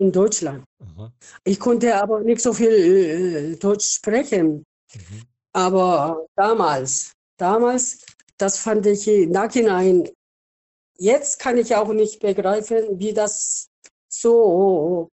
in 0.00 0.10
Deutschland. 0.10 0.64
aha. 0.82 1.12
Ich 1.44 1.60
konnte 1.60 1.94
aber 1.94 2.20
nicht 2.20 2.40
so 2.40 2.52
viel 2.52 2.70
äh, 2.72 3.56
Deutsch 3.56 3.96
sprechen. 3.96 4.64
Mhm. 4.94 5.22
Aber 5.52 6.26
damals, 6.36 7.12
damals, 7.38 8.04
das 8.38 8.58
fand 8.58 8.86
ich 8.86 9.06
im 9.06 9.30
Nachhinein, 9.30 10.08
jetzt 10.96 11.38
kann 11.38 11.58
ich 11.58 11.74
auch 11.74 11.92
nicht 11.92 12.20
begreifen, 12.20 12.98
wie 12.98 13.12
das 13.12 13.68
so 14.08 15.08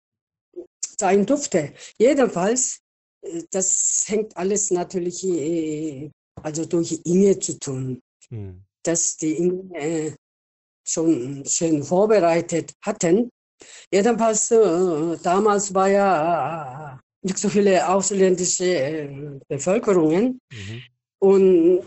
sein 1.05 1.27
durfte. 1.27 1.73
Jedenfalls, 1.99 2.81
äh, 3.23 3.43
das 3.51 4.05
hängt 4.07 4.37
alles 4.37 4.71
natürlich 4.71 5.23
äh, 5.25 6.11
also 6.43 6.64
durch 6.64 7.01
Inge 7.05 7.38
zu 7.38 7.59
tun, 7.59 8.01
Mhm. 8.31 8.64
dass 8.83 9.17
die 9.19 9.35
Inge 9.43 9.75
äh, 9.75 10.12
schon 10.87 11.45
schön 11.47 11.83
vorbereitet 11.83 12.73
hatten. 12.83 13.31
Jedenfalls, 13.93 14.49
damals 15.23 15.73
war 15.73 15.88
ja 15.88 17.01
nicht 17.23 17.38
so 17.38 17.49
viele 17.49 17.87
ausländische 17.88 19.40
Bevölkerungen. 19.49 20.38
Mhm. 20.53 20.83
Und 21.21 21.87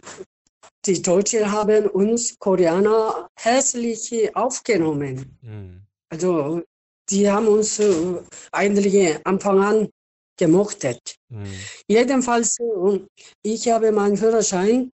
die 0.85 1.01
Deutschen 1.01 1.51
haben 1.51 1.87
uns 1.87 2.37
Koreaner 2.39 3.27
herzlich 3.37 4.35
aufgenommen. 4.35 5.37
Mhm. 5.41 5.81
Also 6.09 6.63
die 7.09 7.29
haben 7.29 7.47
uns 7.47 7.79
äh, 7.79 8.21
eigentlich 8.51 9.25
Anfang 9.25 9.59
an 9.59 9.89
gemochtet. 10.37 11.15
Mhm. 11.29 11.45
Jedenfalls, 11.87 12.57
äh, 12.59 12.99
ich 13.43 13.67
habe 13.69 13.91
meinen 13.91 14.17
Führerschein, 14.17 14.91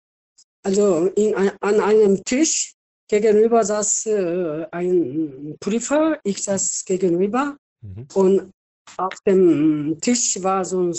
also 0.64 1.08
in, 1.16 1.34
an 1.36 1.80
einem 1.80 2.24
Tisch 2.24 2.74
gegenüber 3.10 3.64
saß 3.64 4.06
äh, 4.06 4.66
ein 4.72 5.56
Prüfer, 5.60 6.20
ich 6.24 6.44
saß 6.44 6.86
gegenüber 6.86 7.58
Mhm. 7.84 8.08
und 8.14 8.52
auf 8.98 9.16
dem 9.26 9.98
Tisch 10.02 10.42
war 10.44 10.64
so 10.64 10.82
eine 10.82 10.96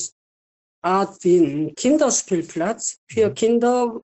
Art 0.83 1.23
wie 1.23 1.39
ein 1.39 1.75
Kinderspielplatz 1.77 2.97
für 3.09 3.29
Mhm. 3.29 3.35
Kinder, 3.35 4.01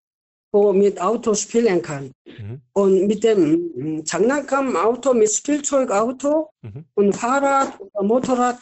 wo 0.51 0.71
mit 0.71 1.01
Auto 1.01 1.33
spielen 1.33 1.81
kann. 1.81 2.11
Mhm. 2.25 2.61
Und 2.73 3.07
mit 3.07 3.23
dem 3.23 3.71
mm, 3.75 4.05
장난감-Auto, 4.05 5.13
mit 5.13 5.31
Spielzeugauto 5.31 6.49
Mhm. 6.61 6.85
und 6.95 7.13
Fahrrad 7.13 7.79
oder 7.79 8.03
Motorrad, 8.03 8.59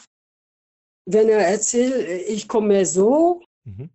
wenn 1.06 1.28
er 1.28 1.46
erzählt, 1.48 2.28
ich 2.28 2.48
komme 2.48 2.86
so, 2.86 3.42
Mhm. 3.64 3.90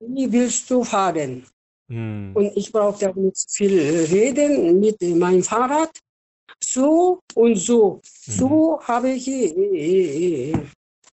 wie 0.00 0.30
willst 0.32 0.70
du 0.70 0.84
fahren? 0.84 1.44
Mhm. 1.88 2.32
Und 2.34 2.56
ich 2.56 2.70
brauchte 2.70 3.10
auch 3.10 3.14
nicht 3.16 3.50
viel 3.50 3.78
reden 4.10 4.78
mit 4.80 5.00
meinem 5.02 5.42
Fahrrad. 5.42 5.90
So 6.62 7.20
und 7.34 7.56
so. 7.56 8.00
Mhm. 8.26 8.32
So 8.32 8.80
habe 8.82 9.10
ich 9.10 9.26
äh, 9.28 10.50
äh, 10.52 10.58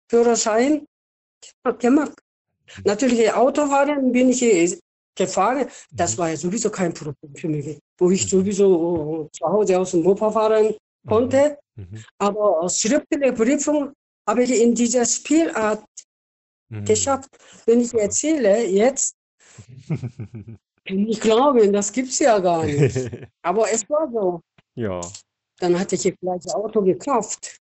Führerschein 0.09 0.85
gemacht. 1.79 2.13
Mhm. 2.77 2.83
Natürlich 2.85 3.31
Autofahren 3.33 4.11
bin 4.11 4.29
ich 4.29 4.41
äh, 4.41 4.77
gefahren. 5.24 5.66
Das 5.92 6.14
Mhm. 6.14 6.18
war 6.18 6.28
ja 6.30 6.36
sowieso 6.36 6.70
kein 6.70 6.92
Problem 6.92 7.34
für 7.34 7.48
mich, 7.48 7.78
wo 7.98 8.10
ich 8.10 8.24
Mhm. 8.24 8.28
sowieso 8.28 9.28
zu 9.32 9.44
Hause 9.46 9.78
aus 9.78 9.90
dem 9.92 10.02
Mopa 10.02 10.30
fahren 10.30 10.66
Mhm. 10.66 11.08
konnte. 11.08 11.58
Aber 12.18 12.68
schriftliche 12.68 13.32
Prüfung 13.32 13.92
habe 14.28 14.42
ich 14.44 14.52
in 14.64 14.74
dieser 14.74 15.04
Spielart 15.06 15.84
geschafft. 16.84 17.30
Wenn 17.66 17.80
ich 17.80 17.92
erzähle, 17.94 18.64
jetzt 18.66 19.14
kann 19.88 20.58
ich 21.08 21.20
glauben, 21.20 21.72
das 21.72 21.90
gibt 21.92 22.08
es 22.08 22.18
ja 22.18 22.38
gar 22.38 22.64
nicht. 22.64 22.96
Aber 23.42 23.70
es 23.70 23.88
war 23.90 24.08
so. 24.12 24.40
Ja. 24.76 25.00
Dann 25.58 25.78
hatte 25.78 25.94
ich 25.96 26.02
gleich 26.20 26.44
ein 26.46 26.52
Auto 26.52 26.80
gekauft. 26.82 27.58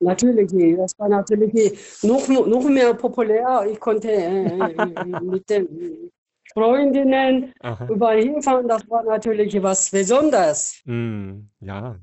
Natürlich, 0.00 0.50
das 0.76 0.92
war 0.98 1.08
natürlich 1.08 1.78
noch, 2.02 2.26
noch 2.28 2.64
mehr 2.68 2.92
populär. 2.94 3.66
Ich 3.70 3.78
konnte 3.80 4.10
äh, 4.10 5.20
mit 5.20 5.48
den 5.48 6.10
Freundinnen 6.54 7.52
Aha. 7.60 7.88
überall 7.88 8.20
hinfahren. 8.22 8.68
Das 8.68 8.88
war 8.88 9.02
natürlich 9.04 9.60
was 9.62 9.90
Besonderes. 9.90 10.80
Mhm. 10.84 11.50
Ja. 11.60 11.96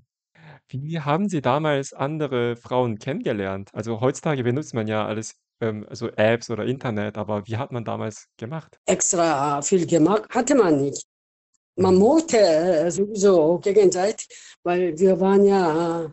Wie 0.68 1.00
haben 1.00 1.28
Sie 1.30 1.42
damals 1.42 1.94
andere 1.94 2.56
Frauen 2.56 2.98
kennengelernt? 2.98 3.70
Also, 3.74 4.00
heutzutage 4.00 4.44
benutzt 4.44 4.74
man 4.74 4.88
ja 4.88 5.06
alles, 5.06 5.36
ähm, 5.62 5.86
also 5.90 6.08
Apps 6.10 6.50
oder 6.50 6.66
Internet, 6.66 7.18
aber 7.18 7.46
wie 7.48 7.58
hat 7.58 7.72
man 7.72 7.84
damals 7.84 8.28
gemacht? 8.38 8.78
Extra 8.86 9.62
viel 9.62 9.86
gemacht 9.86 10.24
hatte 10.30 10.56
man 10.56 10.82
nicht. 10.82 11.04
Man 11.78 11.96
mochte 11.96 12.38
äh, 12.38 12.92
sowieso 12.92 13.58
gegenseitig, 13.60 14.28
weil 14.64 14.98
wir 14.98 15.20
waren 15.20 15.46
ja 15.46 16.04
äh, 16.06 16.10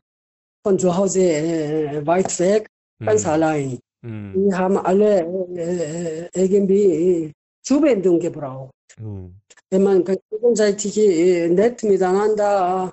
von 0.64 0.78
zu 0.78 0.96
Hause 0.96 1.20
äh, 1.22 2.06
weit 2.06 2.38
weg, 2.38 2.68
ganz 3.04 3.24
Mhm. 3.24 3.30
allein. 3.30 3.78
Mhm. 4.02 4.34
Wir 4.48 4.58
haben 4.58 4.76
alle 4.78 6.28
irgendwie 6.34 7.32
Zuwendung 7.62 8.18
gebraucht. 8.20 8.72
Mhm. 8.98 9.34
Wenn 9.70 9.82
man 9.82 10.04
gegenseitig 10.04 10.96
äh, 10.98 11.48
nett 11.48 11.82
miteinander 11.82 12.92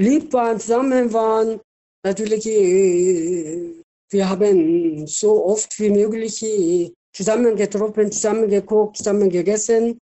lieb 0.00 0.32
waren, 0.32 0.58
zusammen 0.58 1.12
waren, 1.12 1.60
natürlich, 2.04 2.46
äh, 2.46 3.82
wir 4.10 4.28
haben 4.28 5.06
so 5.06 5.44
oft 5.46 5.78
wie 5.78 5.90
möglich 5.90 6.42
äh, 6.42 6.92
zusammen 7.12 7.56
getroffen, 7.56 8.10
zusammen 8.10 8.48
geguckt, 8.48 8.96
zusammen 8.96 9.28
gegessen, 9.28 9.98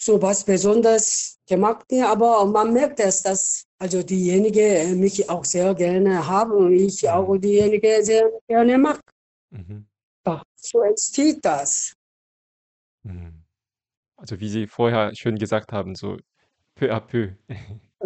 so 0.00 0.20
was 0.20 0.44
Besonderes 0.44 1.36
gemacht. 1.48 1.86
Aber 2.02 2.44
man 2.46 2.72
merkt 2.72 3.00
es, 3.00 3.22
dass 3.22 3.64
also 3.78 4.02
diejenige 4.02 4.94
mich 4.96 5.28
auch 5.28 5.44
sehr 5.44 5.74
gerne 5.74 6.26
haben 6.26 6.52
und 6.52 6.72
ich 6.72 7.08
auch 7.08 7.28
Mhm. 7.28 7.40
diejenige 7.40 8.02
sehr 8.02 8.30
gerne 8.48 8.78
mag. 8.78 9.00
Mhm. 9.50 9.86
So 10.56 10.80
entsteht 10.82 11.44
das. 11.44 11.92
Mhm. 13.02 13.44
Also, 14.16 14.40
wie 14.40 14.48
Sie 14.48 14.66
vorher 14.66 15.14
schön 15.14 15.36
gesagt 15.38 15.72
haben, 15.72 15.94
so 15.94 16.16
peu 16.74 16.92
à 16.92 17.00
peu. 17.00 17.32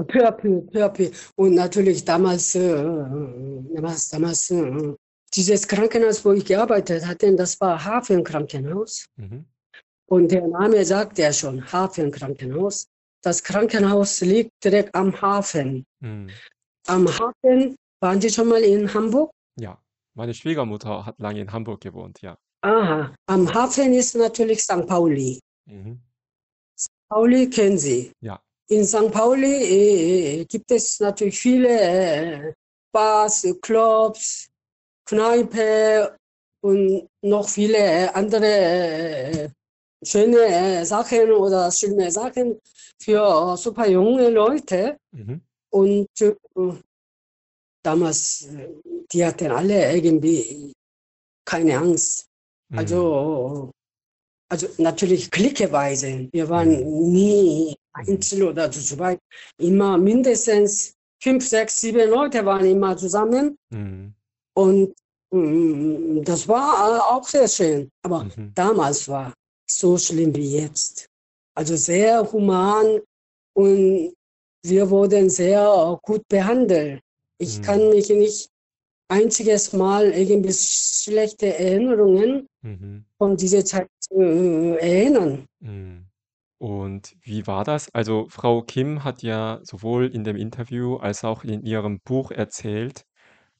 Peu 0.09 0.27
à 0.27 0.33
peu, 0.33 0.61
peu 0.61 0.85
à 0.85 0.89
peu. 0.89 1.11
Und 1.37 1.55
natürlich 1.55 2.05
damals, 2.05 2.55
äh, 2.55 2.85
damals, 3.75 4.11
damals 4.11 4.51
äh, 4.51 4.95
dieses 5.35 5.67
Krankenhaus, 5.67 6.25
wo 6.25 6.33
ich 6.33 6.45
gearbeitet 6.45 7.07
hatte, 7.07 7.35
das 7.35 7.61
war 7.61 7.83
Hafenkrankenhaus. 7.83 9.07
Mhm. 9.17 9.47
Und 10.09 10.31
der 10.31 10.47
Name 10.47 10.85
sagt 10.85 11.19
ja 11.19 11.33
schon, 11.33 11.65
Hafenkrankenhaus. 11.73 12.87
Das 13.23 13.43
Krankenhaus 13.43 14.21
liegt 14.21 14.53
direkt 14.63 14.95
am 14.95 15.21
Hafen. 15.21 15.85
Mhm. 16.01 16.31
Am 16.87 17.09
Hafen, 17.09 17.77
waren 18.01 18.21
Sie 18.21 18.31
schon 18.31 18.49
mal 18.49 18.63
in 18.63 18.93
Hamburg? 18.93 19.31
Ja, 19.59 19.79
meine 20.15 20.35
Schwiegermutter 20.35 21.07
hat 21.07 21.19
lange 21.19 21.41
in 21.41 21.53
Hamburg 21.53 21.81
gewohnt, 21.81 22.21
ja. 22.23 22.39
Aha, 22.63 23.15
am 23.27 23.53
Hafen 23.55 23.93
ist 23.93 24.15
natürlich 24.17 24.63
St. 24.63 24.87
Pauli. 24.87 25.39
Mhm. 25.67 26.01
Pauli 27.09 27.49
kennen 27.49 27.79
Sie. 27.79 28.11
Ja. 28.21 28.41
in 28.69 28.85
St. 28.85 29.13
Pauli 29.13 30.45
gibt 30.49 30.71
es 30.71 30.99
natürlich 31.01 31.39
viele 31.39 32.55
Bars, 32.93 33.47
Clubs, 33.63 34.49
Kneipe 35.05 36.17
und 36.63 37.09
noch 37.23 37.49
viele 37.49 38.13
andere 38.15 39.53
schöne 40.03 40.85
Sachen 40.85 41.31
oder 41.33 41.71
schöne 41.71 42.11
Sachen 42.11 42.59
für 43.01 43.57
super 43.57 43.89
junge 43.89 44.31
Leute. 44.31 44.97
Mhm. 45.13 45.41
Und 45.71 46.09
damals, 47.85 48.49
die 49.13 49.25
hatten 49.25 49.51
alle 49.53 49.95
irgendwie 49.95 50.73
keine 51.45 51.79
Angst. 51.79 52.27
Mhm. 52.69 52.79
Also, 52.79 53.71
also 54.49 54.67
natürlich 54.79 55.31
klickeweise. 55.31 56.29
Wir 56.33 56.49
waren 56.49 57.13
nie 57.13 57.75
einzeln 57.93 58.43
oder 58.45 58.71
zu 58.71 58.81
zweit. 58.81 59.19
Immer 59.59 59.99
mindestens 59.99 60.95
fünf, 61.23 61.47
sechs, 61.49 61.81
sieben 61.81 62.09
Leute 62.11 62.45
waren 62.45 62.65
immer 62.67 62.97
zusammen. 62.97 63.57
Mhm. 63.71 64.15
Und 64.55 64.95
mm, 65.33 66.23
das 66.23 66.47
war 66.49 67.07
auch 67.13 67.27
sehr 67.27 67.49
schön. 67.49 67.91
Aber 68.05 68.25
Mhm. 68.25 68.53
damals 68.55 69.09
war 69.09 69.33
so 69.69 69.99
schlimm 69.99 70.35
wie 70.35 70.59
jetzt. 70.59 71.07
Also 71.57 71.75
sehr 71.77 72.31
human 72.33 73.01
und 73.57 74.15
wir 74.65 74.91
wurden 74.91 75.31
sehr 75.31 75.99
gut 76.03 76.23
behandelt. 76.29 77.01
Ich 77.39 77.59
Mhm. 77.59 77.63
kann 77.63 77.89
mich 77.91 78.09
nicht 78.11 78.49
einziges 79.09 79.73
Mal 79.73 80.11
irgendwie 80.13 80.53
schlechte 80.53 81.59
Erinnerungen 81.59 82.47
Mhm. 82.63 83.05
von 83.19 83.37
dieser 83.37 83.65
Zeit 83.65 83.89
äh, 84.11 84.77
erinnern. 84.77 85.47
Mhm. 85.61 86.07
Und 86.59 87.17
wie 87.23 87.47
war 87.47 87.65
das? 87.65 87.95
Also, 87.95 88.27
Frau 88.31 88.63
Kim 88.63 89.05
hat 89.05 89.23
ja 89.23 89.61
sowohl 89.63 90.07
in 90.09 90.25
dem 90.25 90.37
Interview 90.37 90.97
als 90.97 91.25
auch 91.25 91.45
in 91.45 91.63
ihrem 91.65 92.01
Buch 92.01 92.31
erzählt, 92.31 93.05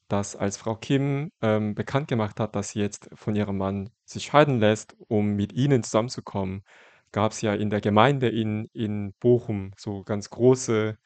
dass 0.09 0.35
als 0.35 0.57
Frau 0.57 0.75
Kim, 0.75 1.31
ähm, 1.41 1.75
bekannt 1.75 2.07
gemacht 2.09 2.39
hat, 2.39 2.55
dass 2.55 2.71
sie 2.71 2.79
jetzt 2.81 3.09
von 3.15 3.35
ihrem 3.35 3.57
Mann 3.57 3.91
sich 4.05 4.25
scheiden 4.27 4.59
lässt, 4.59 4.95
um 5.09 5.35
mit 5.35 5.53
ihnen 5.53 5.83
zusammenzukommen, 5.83 6.63
gab's 7.11 7.41
ja 7.41 7.53
in 7.55 7.69
der 7.71 7.81
Gemeinde 7.81 8.29
in 8.29 8.69
in 8.73 9.13
Bochum 9.19 9.71
so 9.77 10.03
ganz 10.03 10.29
große 10.29 10.97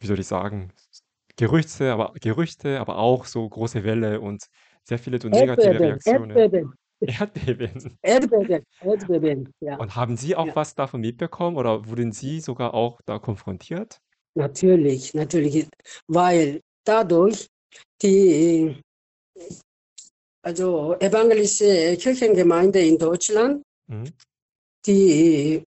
wie 0.00 0.06
soll 0.06 0.18
ich 0.20 0.26
sagen, 0.26 0.72
Gerüchte, 1.36 1.92
aber 1.92 2.12
Gerüchte, 2.20 2.78
aber 2.80 2.98
auch 2.98 3.24
so 3.24 3.48
große 3.48 3.82
Welle 3.84 4.20
und 4.20 4.44
sehr 4.84 4.98
viele 4.98 5.20
so 5.20 5.28
negative 5.28 5.74
Erdbeben, 5.74 5.88
Reaktionen. 5.90 6.36
Erdbeben, 6.36 6.74
Erdbeben. 7.06 7.98
Erdbeben, 8.02 8.62
Erdbeben, 8.80 9.52
ja. 9.60 9.76
Und 9.78 9.96
haben 9.96 10.16
Sie 10.16 10.36
auch 10.36 10.46
Ja. 10.46 10.56
was 10.56 10.74
davon 10.74 11.00
mitbekommen 11.00 11.56
oder 11.56 11.88
wurden 11.88 12.12
Sie 12.12 12.40
sogar 12.40 12.74
auch 12.74 13.00
da 13.04 13.18
konfrontiert? 13.18 13.98
Natürlich, 14.36 15.14
natürlich, 15.14 15.68
weil 16.08 16.60
dadurch 16.84 17.46
die 18.02 18.76
also 20.44 20.94
evangelische 21.00 21.96
Kirchengemeinde 21.96 22.80
in 22.80 22.98
Deutschland, 22.98 23.62
Mhm. 23.88 24.04
die 24.86 25.62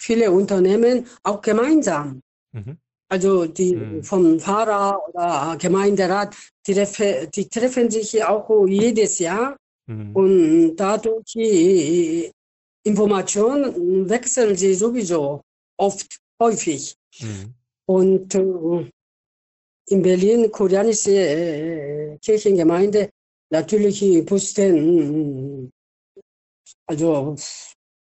viele 0.00 0.30
Unternehmen 0.30 1.06
auch 1.22 1.40
gemeinsam, 1.40 2.20
Mhm. 2.52 2.78
Also 3.08 3.46
die 3.46 3.74
Mhm. 3.74 4.02
vom 4.02 4.38
Pfarrer 4.40 5.00
oder 5.08 5.56
Gemeinderat, 5.58 6.36
die, 6.66 6.74
die 7.34 7.48
treffen 7.48 7.90
sich 7.90 8.22
auch 8.24 8.48
jedes 8.66 9.18
Jahr 9.18 9.56
Mhm. 9.86 10.16
und 10.16 10.76
dadurch 10.76 11.24
die 11.34 12.30
Informationen 12.84 14.08
wechseln 14.08 14.54
sie 14.56 14.74
sowieso 14.74 15.40
oft, 15.78 16.18
häufig. 16.40 16.94
Mhm. 17.20 17.54
Und 17.86 18.34
äh, 18.34 18.90
in 19.86 20.02
Berlin, 20.02 20.50
koreanische 20.52 21.12
äh, 21.12 22.18
Kirchengemeinde, 22.18 23.08
natürlich 23.50 24.02
wussten 24.30 25.70
also 26.86 27.34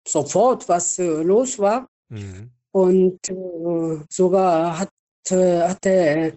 sofort, 0.05 0.67
was 0.67 0.99
äh, 0.99 1.23
los 1.23 1.57
war. 1.59 1.87
Mhm. 2.09 2.51
Und 2.71 3.29
äh, 3.29 3.99
sogar 4.09 4.79
hat, 4.79 4.89
hatte 5.31 6.33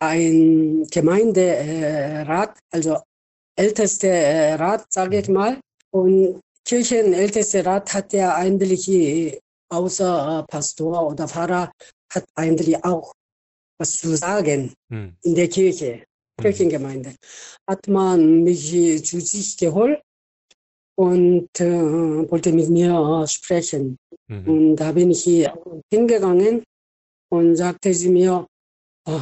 ein 0.00 0.86
Gemeinderat, 0.90 2.58
also 2.70 2.98
ältester 3.56 4.08
äh, 4.08 4.54
Rat, 4.54 4.84
sage 4.92 5.20
ich 5.20 5.28
Mhm. 5.28 5.34
mal, 5.34 5.60
und 5.92 6.40
Kirchenältester 6.64 7.64
Rat 7.64 7.92
hat 7.94 8.12
ja 8.12 8.34
eigentlich 8.34 8.88
äh, 8.88 9.38
außer 9.70 10.40
äh, 10.40 10.50
Pastor 10.50 11.06
oder 11.08 11.28
Pfarrer, 11.28 11.70
hat 12.12 12.24
eigentlich 12.34 12.82
auch 12.84 13.12
was 13.78 13.98
zu 13.98 14.16
sagen 14.16 14.72
Mhm. 14.90 15.16
in 15.22 15.34
der 15.34 15.48
Kirche, 15.48 16.04
Mhm. 16.38 16.42
Kirchengemeinde. 16.42 17.14
Hat 17.68 17.86
man 17.88 18.42
mich 18.42 18.72
äh, 18.74 19.02
zu 19.02 19.20
sich 19.20 19.56
geholt 19.56 20.00
und 20.96 21.48
äh, 21.60 22.30
wollte 22.30 22.52
mit 22.52 22.68
mir 22.68 22.92
äh, 23.22 23.26
sprechen. 23.26 23.96
Mhm. 24.28 24.48
Und 24.48 24.76
da 24.76 24.92
bin 24.92 25.10
ich 25.10 25.24
hier 25.24 25.52
hingegangen 25.92 26.62
und 27.34 27.56
sagte 27.56 27.92
sie 27.92 28.10
mir, 28.10 28.46
oh, 29.06 29.20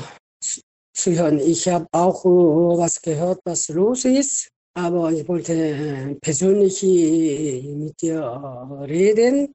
zu 0.95 1.13
hören, 1.13 1.39
ich 1.39 1.69
habe 1.69 1.87
auch 1.93 2.25
äh, 2.25 2.79
was 2.79 3.01
gehört, 3.01 3.41
was 3.45 3.69
los 3.69 4.05
ist, 4.05 4.49
aber 4.75 5.13
ich 5.13 5.27
wollte 5.27 5.55
äh, 5.55 6.15
persönlich 6.17 6.83
äh, 6.83 7.63
mit 7.75 8.01
dir 8.01 8.23
reden 8.83 9.53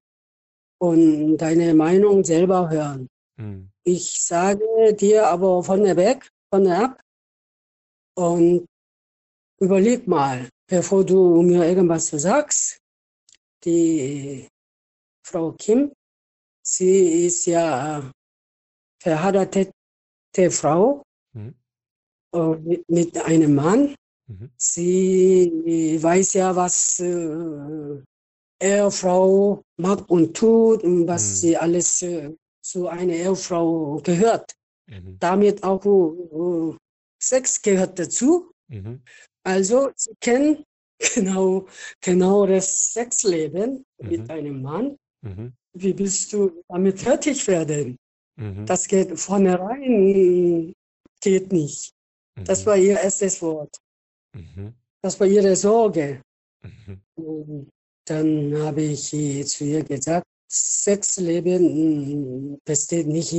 und 0.80 1.38
deine 1.38 1.74
Meinung 1.74 2.24
selber 2.24 2.70
hören. 2.70 3.08
Mhm. 3.40 3.70
Ich 3.84 4.22
sage 4.22 4.94
dir 4.94 5.28
aber 5.28 5.64
vorneweg, 5.64 6.28
vornab 6.50 7.00
und 8.16 8.66
überleg 9.60 10.08
mal, 10.08 10.50
bevor 10.68 11.06
du 11.06 11.42
mir 11.42 11.66
irgendwas 11.66 12.10
sagst, 12.10 12.80
die 13.64 14.48
Frau 15.26 15.52
Kim, 15.54 15.92
sie 16.64 17.26
ist 17.26 17.46
ja 17.46 18.12
verheiratete 19.08 19.72
Frau 20.52 21.02
Mhm. 21.34 21.54
äh, 22.34 22.56
mit, 22.70 22.90
mit 22.90 23.18
einem 23.26 23.56
Mann. 23.56 23.96
Mhm. 24.28 24.50
Sie 24.58 25.98
weiß 26.02 26.34
ja, 26.34 26.56
was 26.56 27.00
äh, 27.00 28.02
Ehefrau 28.62 29.62
macht 29.80 30.10
und 30.10 30.36
tut 30.36 30.84
und 30.84 31.08
was 31.08 31.24
Mhm. 31.24 31.36
sie 31.42 31.58
alles 31.58 32.02
äh, 32.02 32.34
zu 32.62 32.88
einer 32.88 33.14
Ehefrau 33.14 34.02
gehört. 34.04 34.48
Mhm. 34.90 35.18
Damit 35.20 35.64
auch 35.64 35.84
äh, 35.86 36.76
Sex 37.22 37.62
gehört 37.62 37.98
dazu. 38.00 38.52
Mhm. 38.70 39.02
Also 39.44 39.90
sie 39.96 40.14
kennen 40.20 40.64
genau, 41.16 41.68
genau 42.02 42.46
das 42.46 42.94
Sexleben 42.94 43.86
Mhm. 44.02 44.10
mit 44.10 44.30
einem 44.30 44.62
Mann. 44.62 44.98
Mhm. 45.22 45.54
Wie 45.74 45.94
bist 45.94 46.34
du 46.34 46.64
damit 46.68 47.00
fertig 47.00 47.48
werden? 47.48 47.96
Mhm. 48.38 48.66
Das 48.66 48.88
geht 48.88 49.18
vornherein, 49.20 50.74
geht 51.22 51.52
nicht. 51.52 51.92
Das 52.46 52.62
Mhm. 52.62 52.66
war 52.68 52.78
ihr 52.78 53.00
erstes 53.00 53.42
Wort. 53.42 53.76
Mhm. 54.34 54.74
Das 55.02 55.20
war 55.20 55.28
ihre 55.28 55.56
Sorge. 55.56 56.22
Mhm. 56.62 57.68
Dann 58.06 58.58
habe 58.64 58.82
ich 58.84 59.10
zu 59.48 59.64
ihr 59.66 59.84
gesagt, 59.84 60.26
Sexleben 60.50 62.58
besteht 62.64 63.08
nicht 63.08 63.34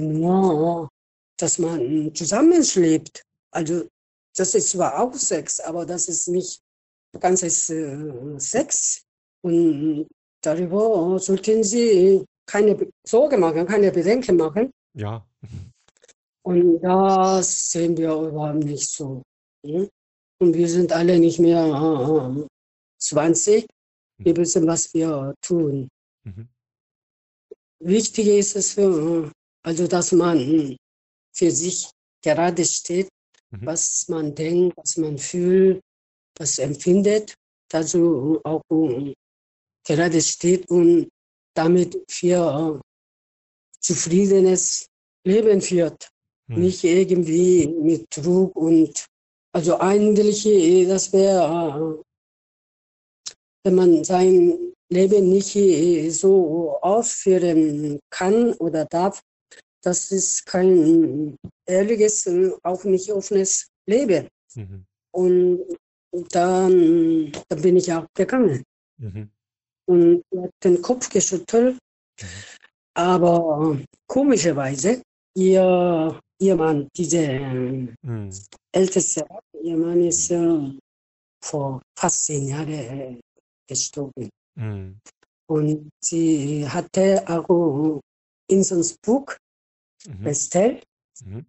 nur, 0.00 0.88
dass 1.36 1.58
man 1.58 2.14
zusammenschlebt. 2.14 3.22
Also 3.52 3.86
das 4.36 4.54
ist 4.54 4.70
zwar 4.70 5.00
auch 5.02 5.12
Sex, 5.14 5.58
aber 5.60 5.84
das 5.84 6.08
ist 6.08 6.28
nicht 6.28 6.60
ganzes 7.20 7.68
äh, 7.70 8.38
Sex. 8.38 9.02
Und 9.42 10.06
darüber 10.42 11.18
sollten 11.18 11.64
Sie 11.64 12.24
keine 12.46 12.90
Sorge 13.06 13.38
machen, 13.38 13.66
keine 13.66 13.90
Bedenken 13.92 14.36
machen. 14.36 14.70
Ja. 14.94 15.24
Und 16.44 16.80
das 16.80 17.70
sehen 17.70 17.96
wir 17.96 18.12
überhaupt 18.14 18.64
nicht 18.64 18.88
so. 18.88 19.22
ne? 19.64 19.88
Und 20.40 20.54
wir 20.54 20.68
sind 20.68 20.92
alle 20.92 21.18
nicht 21.18 21.38
mehr 21.38 21.64
äh, 21.64 22.46
20. 22.98 23.66
Wir 24.18 24.32
Mhm. 24.32 24.36
wissen, 24.36 24.66
was 24.66 24.92
wir 24.92 25.34
tun. 25.40 25.88
Mhm. 26.24 26.48
Wichtig 27.80 28.26
ist 28.28 28.56
es, 28.56 28.72
für, 28.74 29.30
also 29.64 29.86
dass 29.86 30.12
man 30.12 30.76
für 31.34 31.50
sich 31.50 31.90
gerade 32.22 32.64
steht, 32.64 33.08
Mhm. 33.50 33.66
was 33.66 34.08
man 34.08 34.34
denkt, 34.34 34.76
was 34.76 34.96
man 34.96 35.18
fühlt, 35.18 35.80
was 36.38 36.58
empfindet, 36.58 37.34
dazu 37.70 38.40
auch 38.44 38.62
äh, 38.70 39.12
gerade 39.86 40.20
steht 40.20 40.68
und 40.70 41.08
damit 41.54 41.98
für 42.08 42.80
äh, 42.80 43.80
zufriedenes 43.80 44.86
Leben 45.26 45.60
führt. 45.60 46.08
Mhm. 46.48 46.60
Nicht 46.60 46.84
irgendwie 46.84 47.68
mit 47.68 48.10
Trug 48.10 48.54
und 48.56 49.06
also 49.54 49.78
eigentlich, 49.78 50.46
äh, 50.46 50.86
das 50.86 51.12
wäre, 51.12 52.02
äh, 53.24 53.34
wenn 53.64 53.74
man 53.74 54.04
sein 54.04 54.72
Leben 54.90 55.30
nicht 55.30 55.52
so 56.12 56.78
ausführen 56.82 57.98
kann 58.10 58.52
oder 58.54 58.84
darf, 58.86 59.22
das 59.82 60.10
ist 60.10 60.44
kein 60.46 61.36
ehrliches, 61.66 62.28
auch 62.62 62.84
nicht 62.84 63.10
offenes 63.10 63.68
Leben. 63.86 64.28
Mhm. 64.54 64.84
Und 65.14 65.78
dann, 66.30 67.32
dann 67.48 67.62
bin 67.62 67.76
ich 67.76 67.92
auch 67.92 68.06
gegangen 68.14 68.64
Mhm. 69.02 69.30
Und 69.86 70.22
hat 70.36 70.50
den 70.64 70.80
Kopf 70.82 71.08
geschüttelt. 71.08 71.78
Aber 72.94 73.78
komischerweise, 74.06 75.02
ihr, 75.36 76.20
ihr 76.38 76.56
Mann, 76.56 76.88
dieser 76.96 77.38
Mhm. 78.02 78.30
älteste, 78.72 79.26
ihr 79.62 79.76
Mann 79.76 80.00
ist 80.04 80.30
äh, 80.30 80.78
vor 81.42 81.80
fast 81.98 82.26
zehn 82.26 82.48
Jahren 82.48 82.68
äh, 82.68 83.20
gestorben. 83.66 84.28
Mhm. 84.56 84.98
Und 85.48 85.90
sie 86.02 86.68
hatte 86.68 87.24
auch 87.26 88.00
in 88.48 88.62
so 88.62 88.76
ein 88.76 88.84
Buch 89.04 89.34
Mhm. 90.06 90.24
bestellt, 90.24 90.84
Mhm. 91.24 91.46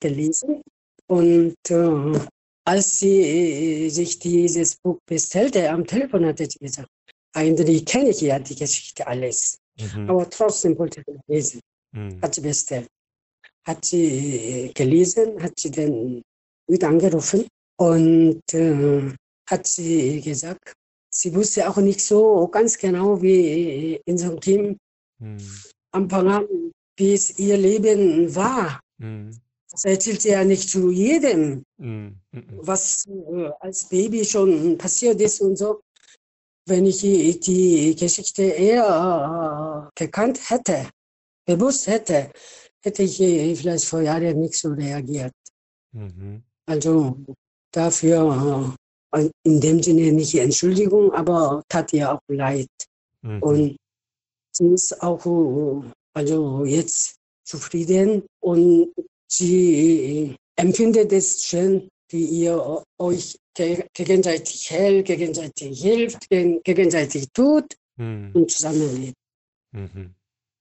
gelesen. 0.00 0.62
Und 1.06 1.54
äh, 1.70 2.18
als 2.66 2.98
sie 2.98 3.20
äh, 3.20 3.88
sich 3.88 4.18
dieses 4.18 4.76
Buch 4.82 4.98
bestellte, 5.06 5.70
am 5.70 5.86
Telefon 5.86 6.24
hatte 6.26 6.48
sie 6.50 6.58
gesagt, 6.58 6.88
eigentlich 7.34 7.84
kenne 7.84 8.10
ich 8.10 8.20
ja 8.20 8.38
die 8.38 8.54
Geschichte 8.54 9.06
alles, 9.06 9.58
Mhm. 9.80 10.08
aber 10.10 10.28
trotzdem 10.30 10.78
wollte 10.78 11.00
ich 11.00 11.06
lesen. 11.26 11.60
Mhm. 11.92 12.20
Hat 12.22 12.34
sie 12.34 12.40
bestellt. 12.40 12.86
Hat 13.66 13.84
sie 13.84 14.04
äh, 14.06 14.72
gelesen, 14.72 15.42
hat 15.42 15.58
sie 15.58 15.70
dann 15.70 16.22
wieder 16.68 16.88
angerufen 16.88 17.46
und 17.78 18.42
äh, 18.52 19.12
hat 19.50 19.66
sie 19.66 20.20
gesagt, 20.20 20.72
sie 21.10 21.34
wusste 21.34 21.68
auch 21.68 21.76
nicht 21.78 22.00
so 22.00 22.46
ganz 22.48 22.78
genau, 22.78 23.20
wie 23.20 24.00
in 24.06 24.18
so 24.18 24.26
einem 24.30 24.40
Team 24.40 24.76
Mhm. 25.20 25.38
am 25.92 26.02
Anfang 26.04 26.28
an, 26.28 26.46
wie 26.98 27.14
es 27.14 27.38
ihr 27.38 27.56
Leben 27.56 28.34
war. 28.34 28.80
Mhm. 28.98 29.30
Das 29.70 29.84
erzählt 29.84 30.22
sie 30.22 30.30
ja 30.30 30.44
nicht 30.44 30.68
zu 30.70 30.90
jedem, 30.90 31.64
Mhm. 31.78 32.16
Mhm. 32.32 32.44
was 32.60 33.04
äh, 33.06 33.50
als 33.60 33.88
Baby 33.88 34.24
schon 34.24 34.78
passiert 34.78 35.20
ist 35.20 35.40
und 35.40 35.56
so. 35.56 35.80
Wenn 36.66 36.86
ich 36.86 37.00
die, 37.00 37.94
Geschichte 37.94 38.42
eher 38.42 39.90
äh, 39.96 40.04
gekannt 40.04 40.40
hätte, 40.48 40.88
bewusst 41.44 41.86
hätte, 41.86 42.30
hätte 42.82 43.02
ich 43.02 43.20
äh, 43.20 43.54
vielleicht 43.54 43.84
vor 43.84 44.00
Jahren 44.00 44.40
nicht 44.40 44.54
so 44.54 44.72
reagiert. 44.72 45.34
Mhm. 45.92 46.42
Also 46.66 47.18
dafür 47.70 48.74
äh, 49.12 49.28
in 49.42 49.60
dem 49.60 49.82
Sinne 49.82 50.12
nicht 50.12 50.34
Entschuldigung, 50.34 51.12
aber 51.12 51.62
tat 51.68 51.92
ihr 51.92 52.12
auch 52.12 52.20
leid. 52.28 52.68
Mhm. 53.22 53.42
Und 53.42 53.76
sie 54.52 54.68
ist 54.68 55.02
auch 55.02 55.24
also 56.14 56.64
jetzt 56.64 57.16
zufrieden 57.44 58.24
und 58.40 58.88
sie 59.28 60.36
empfindet 60.56 61.12
es 61.12 61.44
schön, 61.44 61.88
wie 62.10 62.24
ihr 62.24 62.82
euch 62.98 63.36
gegenseitig 63.54 64.70
hält, 64.70 65.06
gegenseitig 65.06 65.80
hilft, 65.80 66.28
gegen- 66.28 66.62
gegenseitig 66.62 67.26
tut 67.32 67.76
Mhm. 67.96 68.30
und 68.34 68.50
zusammenlebt. 68.50 69.16
Mhm. 69.72 70.14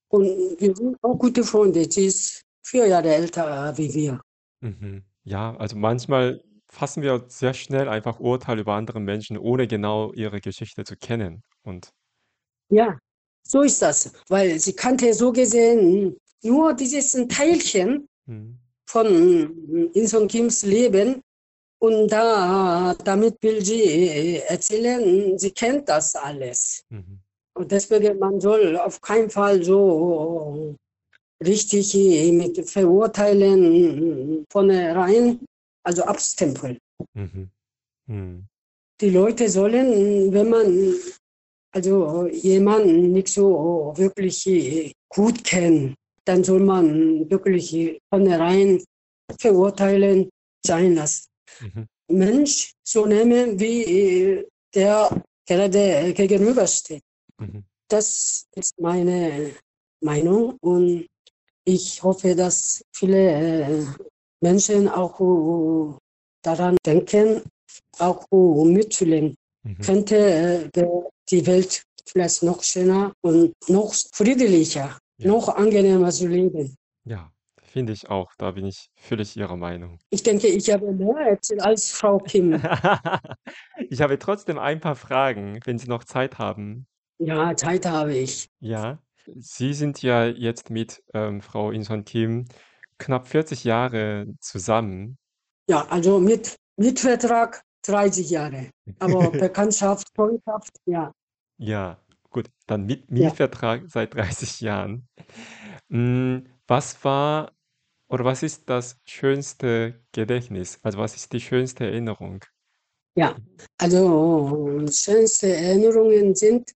Und 0.09 0.25
wir 0.59 0.75
sind 0.75 0.97
auch 1.01 1.15
gute 1.17 1.43
Freunde. 1.43 1.89
Sie 1.91 2.05
ist 2.05 2.41
vier 2.63 2.87
Jahre 2.87 3.13
älter 3.13 3.75
wie 3.77 3.93
wir. 3.93 4.21
Mhm. 4.61 5.03
Ja, 5.23 5.55
also 5.57 5.75
manchmal 5.75 6.43
fassen 6.69 7.01
wir 7.03 7.25
sehr 7.27 7.53
schnell 7.53 7.87
einfach 7.87 8.19
Urteile 8.19 8.61
über 8.61 8.73
andere 8.73 8.99
Menschen, 8.99 9.37
ohne 9.37 9.67
genau 9.67 10.11
ihre 10.13 10.39
Geschichte 10.41 10.83
zu 10.83 10.95
kennen. 10.95 11.43
Und 11.63 11.89
Ja, 12.69 12.97
so 13.43 13.61
ist 13.61 13.81
das, 13.81 14.13
weil 14.29 14.59
sie 14.59 14.73
kannte 14.73 15.13
so 15.13 15.31
gesehen 15.31 16.17
nur 16.43 16.73
dieses 16.73 17.11
Teilchen 17.29 18.07
mhm. 18.25 18.59
von 18.87 19.91
Inson 19.93 20.27
Kims 20.27 20.63
Leben 20.63 21.21
und 21.83 22.07
da, 22.07 22.95
damit 23.03 23.35
will 23.41 23.63
sie 23.63 23.83
äh, 23.83 24.37
erzählen, 24.47 25.37
sie 25.37 25.51
kennt 25.51 25.89
das 25.89 26.15
alles. 26.15 26.85
Mhm. 26.89 27.19
Und 27.55 27.71
deswegen, 27.73 28.17
man 28.19 28.39
soll 28.39 28.77
auf 28.77 29.01
keinen 29.01 29.29
Fall 29.29 29.61
so 29.61 30.75
richtig 31.45 31.93
äh, 31.93 32.31
mit 32.31 32.69
verurteilen 32.69 34.45
vornherein, 34.49 35.39
also 35.85 36.03
abstempeln. 36.03 36.77
Mhm. 37.15 37.49
Mhm. 38.07 38.45
Die 39.01 39.09
Leute 39.09 39.49
sollen, 39.49 40.31
wenn 40.31 40.49
man 40.49 40.93
also 41.71 42.27
jemanden 42.27 43.11
nicht 43.11 43.27
so 43.27 43.91
wirklich 43.97 44.47
äh, 44.47 44.93
gut 45.09 45.43
kennt, 45.43 45.95
dann 46.23 46.45
soll 46.45 46.61
man 46.61 47.29
wirklich 47.29 47.73
äh, 47.73 47.99
vornherein 48.09 48.81
verurteilen 49.37 50.29
sein 50.65 50.95
lassen. 50.95 51.32
Mhm. 51.61 51.87
Mensch 52.09 52.73
so 52.83 53.05
nehmen, 53.05 53.59
wie 53.59 53.83
äh, 53.83 54.47
der 54.73 55.23
gerade 55.47 56.13
gegenübersteht. 56.13 57.03
Mhm. 57.39 57.63
Das 57.87 58.45
ist 58.55 58.79
meine 58.79 59.51
Meinung 60.01 60.57
und 60.61 61.05
ich 61.65 62.01
hoffe, 62.03 62.35
dass 62.35 62.83
viele 62.93 63.31
äh, 63.63 63.85
Menschen 64.41 64.89
auch 64.89 65.19
äh, 65.19 65.97
daran 66.41 66.77
denken, 66.85 67.41
auch 67.99 68.25
äh, 68.31 68.65
mitfühlen. 68.65 69.35
Mhm. 69.63 69.77
Könnte 69.77 70.17
äh, 70.17 70.69
die 71.29 71.45
Welt 71.47 71.83
vielleicht 72.05 72.43
noch 72.43 72.61
schöner 72.63 73.13
und 73.21 73.53
noch 73.69 73.93
friedlicher, 74.13 74.97
Ja. 75.19 75.27
noch 75.27 75.47
angenehmer 75.47 76.11
zu 76.11 76.27
leben. 76.27 76.75
Ja, 77.05 77.31
finde 77.73 77.91
ich 77.91 78.09
auch. 78.09 78.31
Da 78.37 78.51
bin 78.51 78.65
ich 78.65 78.89
völlig 78.95 79.35
Ihrer 79.35 79.57
Meinung. 79.57 79.97
Ich 80.11 80.21
denke, 80.23 80.47
ich 80.47 80.71
habe 80.71 80.91
mehr 80.93 81.17
erzählt 81.31 81.61
als 81.61 81.91
Frau 81.91 82.19
Kim. 82.19 82.53
Ich 83.89 84.01
habe 84.01 84.17
trotzdem 84.19 84.59
ein 84.59 84.79
paar 84.79 84.95
Fragen, 84.95 85.59
wenn 85.65 85.77
Sie 85.77 85.87
noch 85.87 86.03
Zeit 86.03 86.37
haben. 86.37 86.85
Ja, 87.17 87.55
Zeit 87.55 87.85
habe 87.85 88.15
ich. 88.15 88.47
Ja, 88.59 88.99
Sie 89.35 89.73
sind 89.73 90.01
ja 90.01 90.25
jetzt 90.25 90.69
mit 90.69 91.03
ähm, 91.13 91.41
Frau 91.41 91.71
Inson 91.71 92.05
Kim 92.05 92.45
knapp 92.97 93.27
40 93.27 93.63
Jahre 93.63 94.27
zusammen. 94.39 95.17
Ja, 95.67 95.85
also 95.89 96.19
mit 96.19 96.55
Mietvertrag 96.77 97.61
30 97.85 98.29
Jahre. 98.29 98.69
Aber 98.99 99.31
Bekanntschaft, 99.31 100.07
Freundschaft, 100.15 100.77
ja. 100.85 101.11
Ja, 101.57 101.97
gut, 102.29 102.49
dann 102.67 102.85
mit 102.85 103.09
Ja. 103.09 103.29
Mietvertrag 103.29 103.83
seit 103.87 104.13
30 104.13 104.61
Jahren. 104.61 105.07
Hm, 105.89 106.45
was 106.67 107.03
war 107.03 107.51
oder 108.13 108.25
was 108.25 108.43
ist 108.43 108.69
das 108.69 109.01
schönste 109.05 109.95
Gedächtnis? 110.11 110.79
Also, 110.83 110.99
was 110.99 111.15
ist 111.15 111.33
die 111.33 111.41
schönste 111.41 111.85
Erinnerung? 111.85 112.45
Ja, 113.17 113.35
also 113.79 114.85
schönste 114.91 115.47
Erinnerungen 115.55 116.35
sind, 116.35 116.71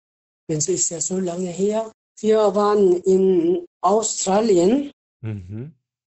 es 0.48 0.68
ist 0.68 0.90
ja 0.90 1.00
so 1.00 1.20
lange 1.20 1.50
her, 1.50 1.92
wir 2.20 2.38
waren 2.54 3.00
in 3.02 3.64
Australien, 3.80 4.90
Mhm. 5.20 5.74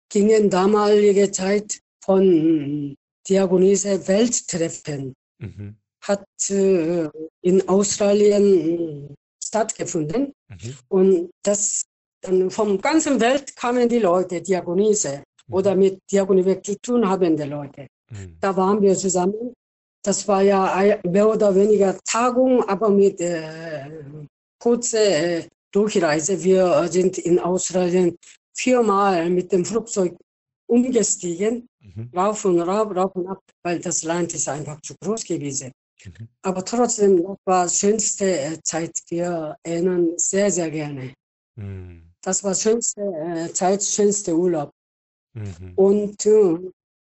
gingen 0.09 0.51
damalige 0.51 1.31
Zeit 1.31 1.81
von 2.05 2.95
Diakonise 3.29 4.07
Welttreffen, 4.09 5.15
Mhm. 5.39 5.77
hat 6.05 6.27
äh, 6.51 7.09
in 7.43 7.69
Australien 7.69 9.15
stattgefunden 9.43 10.33
Mhm. 10.49 10.75
und 10.89 11.31
das 11.45 11.83
dann 12.23 12.51
vom 12.51 12.81
ganzen 12.81 13.21
Welt 13.21 13.55
kamen 13.57 13.89
die 13.89 13.99
Leute, 13.99 14.41
Diakonise 14.41 15.23
oder 15.51 15.73
Mhm. 15.75 15.79
mit 15.81 15.99
Diakonie 16.11 16.63
zu 16.63 16.75
tun 16.81 17.09
habende 17.09 17.45
Leute. 17.45 17.87
Mhm. 18.11 18.37
Da 18.41 18.57
waren 18.57 18.81
wir 18.81 18.97
zusammen. 18.97 19.53
Das 20.05 20.27
war 20.27 20.43
ja 20.43 20.99
mehr 21.05 21.29
oder 21.29 21.55
weniger 21.55 21.97
Tagung, 22.05 22.63
aber 22.69 22.89
mit 22.91 23.21
äh, 23.21 23.89
kurzer 24.59 24.99
äh, 25.05 25.47
Durchreise. 25.73 26.43
Wir 26.43 26.89
sind 26.89 27.19
in 27.19 27.39
Australien 27.39 28.17
viermal 28.57 29.29
mit 29.31 29.51
dem 29.53 29.65
Flugzeug 29.65 30.17
umgestiegen, 30.69 31.67
Mhm. 31.81 32.11
rauf 32.17 32.45
und 32.45 32.61
rauf, 32.61 32.95
rauf 32.95 33.15
und 33.17 33.27
ab, 33.27 33.41
weil 33.65 33.81
das 33.81 34.05
Land 34.05 34.33
ist 34.35 34.49
einfach 34.49 34.81
zu 34.83 34.95
groß 35.03 35.25
gewesen. 35.25 35.73
Mhm. 36.05 36.29
Aber 36.43 36.65
trotzdem, 36.65 37.23
das 37.25 37.37
war 37.45 37.69
schönste 37.69 38.25
äh, 38.39 38.59
Zeit. 38.63 38.93
Wir 39.09 39.57
erinnern 39.65 40.11
sehr, 40.17 40.51
sehr 40.51 40.71
gerne. 40.71 41.13
Mhm. 41.57 42.12
Das 42.23 42.43
war 42.45 42.55
schönste 42.55 43.01
äh, 43.01 43.53
Zeit, 43.53 43.83
schönste 43.83 44.37
Urlaub. 44.37 44.71
Mhm. 45.35 45.73
Und 45.77 46.27
äh, 46.27 46.59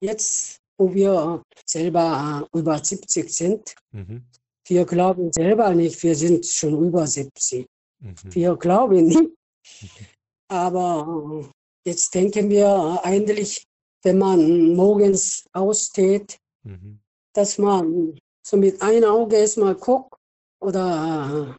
jetzt, 0.00 0.58
wo 0.78 0.92
wir 0.92 1.42
selber 1.64 2.48
äh, 2.52 2.58
über 2.58 2.82
70 2.82 3.30
sind, 3.32 3.74
Mhm. 3.92 4.24
wir 4.68 4.84
glauben 4.84 5.32
selber 5.32 5.72
nicht, 5.74 6.02
wir 6.02 6.14
sind 6.14 6.44
schon 6.44 6.86
über 6.88 7.06
70. 7.06 7.66
Mhm. 8.00 8.14
Wir 8.24 8.56
glauben 8.56 9.06
nicht. 9.06 9.30
Aber 10.48 11.42
äh, 11.84 11.90
jetzt 11.90 12.14
denken 12.14 12.50
wir 12.50 13.00
eigentlich, 13.04 13.64
wenn 14.02 14.18
man 14.18 14.74
morgens 14.74 15.44
aussteht, 15.52 16.36
Mhm. 16.64 16.98
dass 17.32 17.58
man 17.58 18.18
so 18.44 18.56
mit 18.56 18.80
einem 18.82 19.04
Auge 19.10 19.36
erstmal 19.36 19.74
guckt 19.76 20.14
oder 20.60 21.56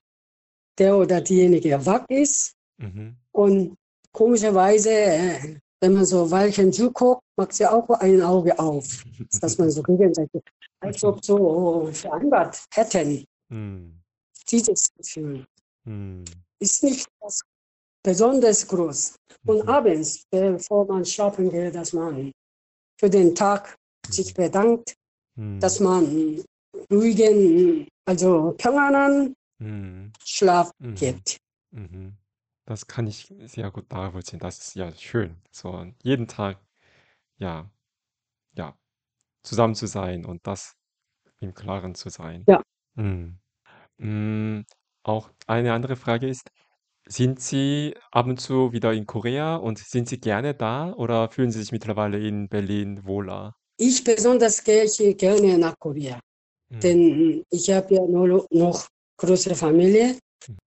der 0.77 0.97
oder 0.97 1.21
diejenige 1.21 1.85
wach 1.85 2.05
ist. 2.09 2.53
Mhm. 2.77 3.15
Und 3.36 3.74
komischerweise, 4.12 4.90
äh, 4.90 5.56
wenn 5.80 5.94
man 5.94 6.04
so 6.06 6.30
Weilchen 6.30 6.72
zuguckt, 6.72 7.22
macht 7.36 7.52
sie 7.54 7.66
auch 7.66 7.88
ein 7.90 8.22
Auge 8.22 8.56
auf, 8.58 9.04
dass 9.40 9.58
man 9.58 9.70
so 9.70 9.82
gegenseitig, 9.82 10.42
als 10.80 11.02
ob 11.04 11.24
so 11.24 11.88
vereinbart 11.92 12.64
hätten, 12.74 13.24
Hm. 13.50 14.00
dieses 14.50 14.88
Gefühl. 14.96 15.44
Hm. 15.84 16.24
Ist 16.60 16.82
nicht 16.84 17.06
das 17.20 17.40
besonders 18.04 18.66
groß. 18.66 19.16
Und 19.46 19.62
Mhm. 19.64 19.68
abends, 19.68 20.22
bevor 20.30 20.86
man 20.86 21.04
schlafen 21.04 21.50
geht, 21.50 21.74
dass 21.74 21.92
man 21.92 22.30
für 23.00 23.10
den 23.10 23.34
Tag 23.34 23.74
sich 24.08 24.32
bedankt, 24.34 24.94
Hm. 25.36 25.58
dass 25.60 25.80
man 25.80 26.42
ruhigen, 26.90 27.88
also 28.06 28.54
평안한 28.58 29.34
Hm. 29.60 30.12
Schlaf 30.24 30.70
Mhm. 30.78 30.94
gibt. 30.94 31.36
Mhm. 31.72 32.12
Das 32.68 32.86
kann 32.86 33.07
ich 33.07 33.34
sehr 33.45 33.72
gut 33.72 33.89
nachvollziehen. 33.91 34.39
Das 34.39 34.57
ist 34.59 34.76
ja 34.76 34.91
schön, 34.93 35.38
so 35.51 35.86
jeden 36.03 36.28
Tag, 36.28 36.59
ja, 37.38 37.72
ja, 38.53 38.78
zusammen 39.43 39.76
zu 39.76 39.88
sein 39.88 40.26
und 40.26 40.47
das 40.47 40.76
im 41.41 41.53
Klaren 41.55 41.95
zu 41.95 42.09
sein. 42.09 42.47
Ja. 42.47 42.61
Mhm. 42.95 43.39
Hm, 43.99 44.65
auch 45.03 45.32
eine 45.47 45.74
andere 45.74 45.95
Frage 45.97 46.28
ist, 46.30 46.51
sind 47.07 47.41
Sie 47.41 47.95
ab 48.11 48.28
und 48.28 48.39
zu 48.41 48.74
wieder 48.74 48.93
in 48.93 49.05
Korea 49.07 49.57
und 49.57 49.80
sind 49.80 50.09
Sie 50.09 50.20
gerne 50.20 50.55
da 50.55 50.93
oder 50.93 51.32
fühlen 51.32 51.51
Sie 51.51 51.61
sich 51.61 51.72
mittlerweile 51.74 52.20
in 52.20 52.49
Berlin 52.49 53.05
wohler? 53.05 53.55
Ich 53.80 54.03
besonders 54.03 54.63
gehe 54.63 54.84
ich 54.86 55.18
gerne 55.18 55.57
nach 55.57 55.76
Korea, 55.80 56.20
Mhm. 56.70 56.82
denn 56.84 57.43
ich 57.51 57.70
habe 57.72 57.95
ja 57.95 58.01
nur 58.07 58.47
noch 58.51 58.88
größere 59.20 59.55
Familie. 59.55 60.18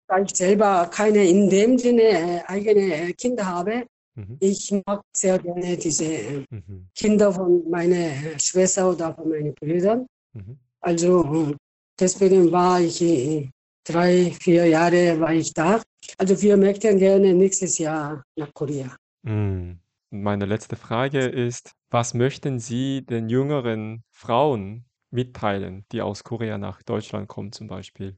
Da 0.09 0.19
ich 0.19 0.35
selber 0.35 0.89
keine 0.91 1.23
in 1.29 1.51
dem 1.51 1.79
Sinne 1.79 2.03
äh, 2.03 2.41
eigene 2.47 3.13
Kinder 3.15 3.45
habe, 3.47 3.85
Mhm. 4.17 4.37
ich 4.41 4.73
mag 4.85 5.01
sehr 5.13 5.39
gerne 5.39 5.77
diese 5.77 6.05
äh, 6.07 6.45
Mhm. 6.51 6.89
Kinder 6.95 7.33
von 7.33 7.63
meiner 7.71 8.37
Schwester 8.39 8.91
oder 8.91 9.15
von 9.15 9.29
meinen 9.29 9.55
Brüdern. 9.55 10.07
Mhm. 10.33 10.59
Also 10.81 11.51
äh, 11.51 11.55
deswegen 12.01 12.51
war 12.51 12.81
ich 12.81 13.01
äh, 13.01 13.49
drei, 13.85 14.33
vier 14.41 14.67
Jahre 14.67 15.21
war 15.21 15.33
ich 15.33 15.53
da. 15.55 15.81
Also 16.17 16.41
wir 16.43 16.57
möchten 16.57 16.99
gerne 16.99 17.33
nächstes 17.33 17.79
Jahr 17.79 18.25
nach 18.37 18.53
Korea. 18.55 18.97
Mhm. 19.23 19.79
Meine 20.11 20.47
letzte 20.47 20.75
Frage 20.75 21.21
ist, 21.21 21.73
was 21.91 22.15
möchten 22.15 22.59
Sie 22.59 23.05
den 23.05 23.29
jüngeren 23.29 24.03
Frauen 24.11 24.87
mitteilen, 25.11 25.85
die 25.93 26.03
aus 26.03 26.25
Korea 26.25 26.59
nach 26.59 26.83
Deutschland 26.83 27.29
kommen 27.29 27.53
zum 27.53 27.69
Beispiel? 27.69 28.17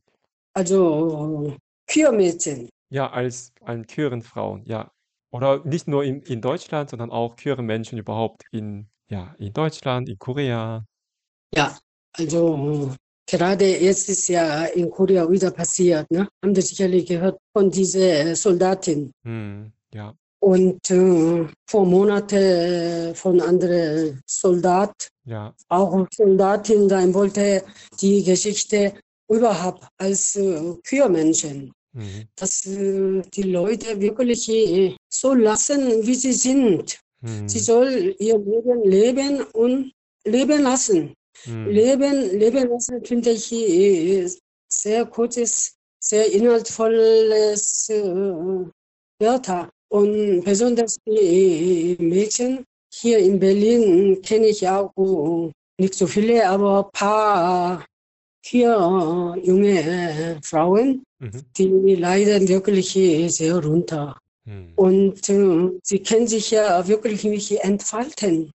Also 0.54 1.56
Queer-Mädchen. 1.90 2.68
Ja, 2.90 3.10
als 3.10 3.52
an 3.64 3.86
queeren 3.86 4.22
Frauen, 4.22 4.64
ja. 4.64 4.90
Oder 5.32 5.64
nicht 5.64 5.86
nur 5.86 6.02
in, 6.02 6.22
in 6.22 6.40
Deutschland, 6.40 6.90
sondern 6.90 7.10
auch 7.10 7.36
queere 7.36 7.62
Menschen 7.62 7.98
überhaupt 7.98 8.42
in, 8.50 8.88
ja, 9.10 9.34
in 9.38 9.52
Deutschland, 9.52 10.08
in 10.08 10.18
Korea. 10.18 10.84
Ja, 11.54 11.78
also 12.16 12.92
gerade 13.28 13.64
jetzt 13.78 14.08
ist 14.08 14.26
ja 14.28 14.64
in 14.64 14.90
Korea 14.90 15.30
wieder 15.30 15.50
passiert, 15.52 16.10
ne? 16.10 16.28
Haben 16.42 16.54
Sie 16.54 16.62
sicherlich 16.62 17.06
gehört 17.06 17.38
von 17.56 17.70
dieser 17.70 18.34
Soldatin. 18.34 19.12
Hm, 19.24 19.72
ja. 19.94 20.14
Und 20.42 20.90
äh, 20.90 21.46
vor 21.68 21.84
Monaten 21.86 23.14
von 23.14 23.40
anderen 23.40 24.20
Soldat, 24.26 24.94
Ja. 25.24 25.54
auch 25.68 26.06
Soldatin 26.12 26.88
sein 26.88 27.12
wollte, 27.14 27.62
die 28.00 28.24
Geschichte 28.24 28.94
überhaupt 29.28 29.86
als 29.98 30.34
äh, 30.36 30.74
Queer-Menschen, 30.82 31.72
Mhm. 31.92 32.28
dass 32.36 32.66
äh, 32.66 33.20
die 33.34 33.42
Leute 33.42 34.00
wirklich 34.00 34.48
äh, 34.48 34.94
so 35.08 35.34
lassen, 35.34 36.06
wie 36.06 36.14
sie 36.14 36.32
sind. 36.32 37.00
Hm, 37.22 37.48
Sie 37.48 37.58
soll 37.58 38.14
ihr 38.18 38.38
Leben 38.38 38.84
leben 38.84 39.42
und 39.52 39.92
leben 40.24 40.62
lassen. 40.62 41.14
hm, 41.44 41.66
Leben, 41.66 42.38
Leben 42.38 42.68
lassen 42.68 43.04
finde 43.04 43.30
ich 43.30 43.52
äh, 43.52 44.28
sehr 44.72 45.04
kurzes, 45.06 45.74
sehr 46.00 46.30
inhaltvolles 46.32 47.88
äh, 47.90 48.64
Wörter. 49.18 49.68
Und 49.88 50.44
besonders 50.44 50.96
die 51.06 51.96
äh, 51.98 52.02
Mädchen 52.02 52.64
hier 52.94 53.18
in 53.18 53.38
Berlin 53.40 54.20
kenne 54.22 54.46
ich 54.46 54.66
auch 54.68 54.92
äh, 54.96 55.52
nicht 55.82 55.94
so 55.94 56.06
viele, 56.06 56.48
aber 56.48 56.86
ein 56.86 56.92
paar 56.92 57.86
hier 58.46 58.70
äh, 58.70 59.46
junge 59.46 59.80
äh, 59.80 60.40
Frauen, 60.42 61.02
mhm, 61.20 61.44
die 61.56 61.94
leiden 61.96 62.48
wirklich 62.48 62.96
äh, 62.96 63.28
sehr 63.28 63.62
runter. 63.64 64.18
hm, 64.46 64.72
Und 64.76 65.28
äh, 65.28 65.70
sie 65.82 66.00
können 66.02 66.26
sich 66.26 66.50
ja 66.50 66.86
wirklich 66.88 67.24
nicht 67.24 67.52
entfalten. 67.62 68.50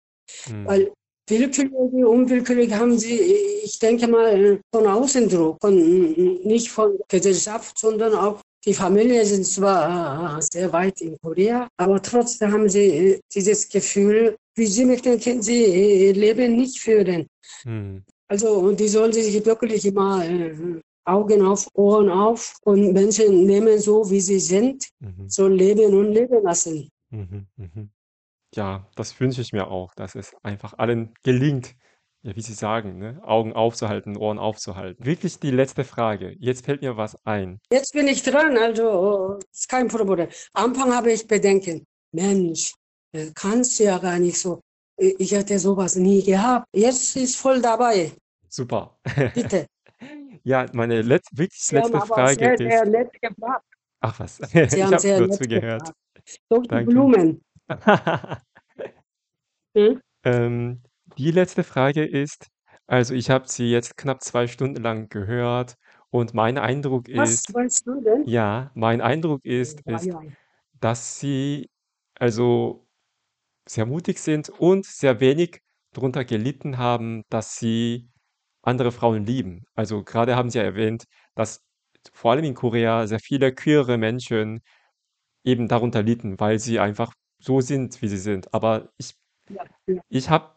hm, 0.47 0.65
Weil 0.65 0.91
willkürlich, 1.29 1.71
unwillkürlich 1.73 2.73
haben 2.73 2.97
sie, 2.97 3.15
ich 3.63 3.79
denke 3.79 4.07
mal, 4.07 4.59
von 4.73 4.87
außen 4.87 5.29
Druck 5.29 5.63
und 5.63 6.45
nicht 6.45 6.69
von 6.69 6.97
Gesellschaft, 7.07 7.77
sondern 7.77 8.13
auch 8.15 8.41
die 8.65 8.73
Familie 8.73 9.23
sind 9.25 9.45
zwar 9.45 10.41
sehr 10.41 10.71
weit 10.73 10.99
in 11.01 11.17
Korea, 11.21 11.67
aber 11.77 12.01
trotzdem 12.01 12.51
haben 12.51 12.69
sie 12.69 13.19
dieses 13.33 13.69
Gefühl, 13.69 14.35
wie 14.55 14.65
sie 14.65 14.85
möchten, 14.85 15.19
können 15.19 15.41
sie 15.41 15.65
ihr 16.07 16.13
Leben 16.13 16.55
nicht 16.55 16.79
führen. 16.79 17.27
hm, 17.63 18.03
Also 18.27 18.71
die 18.71 18.87
sollen 18.87 19.13
sich 19.13 19.45
wirklich 19.45 19.85
immer 19.85 20.25
äh, 20.25 20.81
Augen 21.05 21.45
auf, 21.45 21.67
Ohren 21.73 22.09
auf 22.09 22.55
und 22.63 22.93
Menschen 22.93 23.45
nehmen 23.45 23.79
so, 23.79 24.09
wie 24.09 24.19
sie 24.21 24.39
sind, 24.39 24.85
mhm, 24.99 25.29
so 25.29 25.47
leben 25.47 25.93
und 25.93 26.11
leben 26.11 26.43
lassen. 26.43 26.89
mhm, 27.09 27.47
mhm. 27.57 27.89
Ja, 28.55 28.87
das 28.95 29.19
wünsche 29.19 29.41
ich 29.41 29.51
mir 29.53 29.67
auch, 29.67 29.93
dass 29.95 30.15
es 30.15 30.33
einfach 30.43 30.73
allen 30.77 31.13
gelingt, 31.23 31.75
ja, 32.23 32.35
wie 32.35 32.41
Sie 32.41 32.53
sagen, 32.53 32.97
ne? 32.97 33.21
Augen 33.23 33.53
aufzuhalten, 33.53 34.17
Ohren 34.17 34.39
aufzuhalten. 34.39 35.05
Wirklich 35.05 35.39
die 35.39 35.51
letzte 35.51 35.83
Frage. 35.83 36.35
Jetzt 36.39 36.65
fällt 36.65 36.81
mir 36.81 36.97
was 36.97 37.15
ein. 37.25 37.59
Jetzt 37.71 37.93
bin 37.93 38.07
ich 38.07 38.23
dran, 38.23 38.57
also 38.57 39.37
ist 39.51 39.69
kein 39.69 39.87
Problem. 39.89 40.29
Am 40.53 40.71
Anfang 40.71 40.93
habe 40.95 41.11
ich 41.11 41.27
Bedenken. 41.27 41.85
Mensch, 42.13 42.73
äh, 43.11 43.29
kannst 43.35 43.79
du 43.79 43.83
ja 43.83 43.97
gar 43.99 44.17
nicht 44.17 44.39
so. 44.39 44.61
Äh, 44.97 45.13
Ich 45.19 45.35
hatte 45.35 45.59
sowas 45.59 45.95
nie 45.97 46.23
gehabt. 46.23 46.65
Jetzt 46.73 47.15
ist 47.15 47.35
voll 47.35 47.61
dabei. 47.61 48.11
Super. 48.49 48.97
Bitte. 49.35 49.67
Ja, 50.43 50.65
meine 50.73 51.01
letz 51.01 51.27
wirklich 51.33 51.61
Sie 51.67 51.79
haben 51.79 51.93
letzte 51.93 51.95
aber 51.95 52.25
Frage 52.25 52.27
sehr, 52.27 52.57
sehr 52.59 52.85
ist 52.85 52.85
nett 52.85 53.11
gefragt. 53.21 53.65
ach 54.01 54.19
was, 54.19 54.37
Sie 54.67 54.83
ich 54.83 54.83
haben 54.83 54.93
habe 54.93 54.97
sehr 54.97 55.19
nur 55.19 55.29
nett 55.29 55.31
zugehört. 55.31 55.81
gefragt. 55.81 55.95
Durch 56.49 56.67
die 56.69 56.69
Danke. 56.69 56.81
Blumen. 56.81 57.41
Hm? 59.75 59.99
Ähm, 60.23 60.81
die 61.17 61.31
letzte 61.31 61.63
Frage 61.63 62.05
ist, 62.05 62.47
also 62.87 63.13
ich 63.13 63.29
habe 63.29 63.47
Sie 63.47 63.69
jetzt 63.71 63.97
knapp 63.97 64.21
2 64.23 64.47
Stunden 64.47 64.81
lang 64.83 65.09
gehört 65.09 65.75
und 66.09 66.33
mein 66.33 66.57
Eindruck 66.57 67.07
Was, 67.13 67.31
ist 67.31 67.47
zwei 67.51 67.67
Stunden? 67.69 68.25
ja, 68.25 68.71
mein 68.75 69.01
Eindruck 69.01 69.43
ist 69.45 69.81
Ja, 69.85 69.97
ist, 69.97 70.05
ja. 70.05 70.21
dass 70.81 71.19
Sie 71.19 71.69
also 72.15 72.87
sehr 73.67 73.85
mutig 73.85 74.19
sind 74.19 74.49
und 74.49 74.85
sehr 74.85 75.19
wenig 75.21 75.61
drunter 75.93 76.25
gelitten 76.25 76.77
haben, 76.79 77.23
dass 77.29 77.57
Sie 77.57 78.09
andere 78.65 78.91
Frauen 78.91 79.25
lieben. 79.25 79.63
Also 79.75 80.03
grade 80.03 80.35
haben 80.35 80.49
Sie 80.49 80.57
ja 80.57 80.63
erwähnt, 80.63 81.05
dass 81.35 81.63
vor 82.13 82.31
allem 82.31 82.45
in 82.45 82.53
Korea 82.53 83.07
sehr 83.07 83.19
viele 83.19 83.53
queere 83.53 83.97
Menschen 83.97 84.61
eben 85.43 85.67
darunter 85.67 86.03
litten, 86.03 86.39
weil 86.39 86.59
sie 86.59 86.79
einfach 86.79 87.13
so 87.39 87.61
sind, 87.61 88.01
wie 88.01 88.07
sie 88.07 88.17
sind. 88.17 88.53
Aber 88.53 88.89
ich 88.97 89.15
Ja, 89.49 89.63
ja. 89.87 90.01
ich 90.09 90.29
habe 90.29 90.51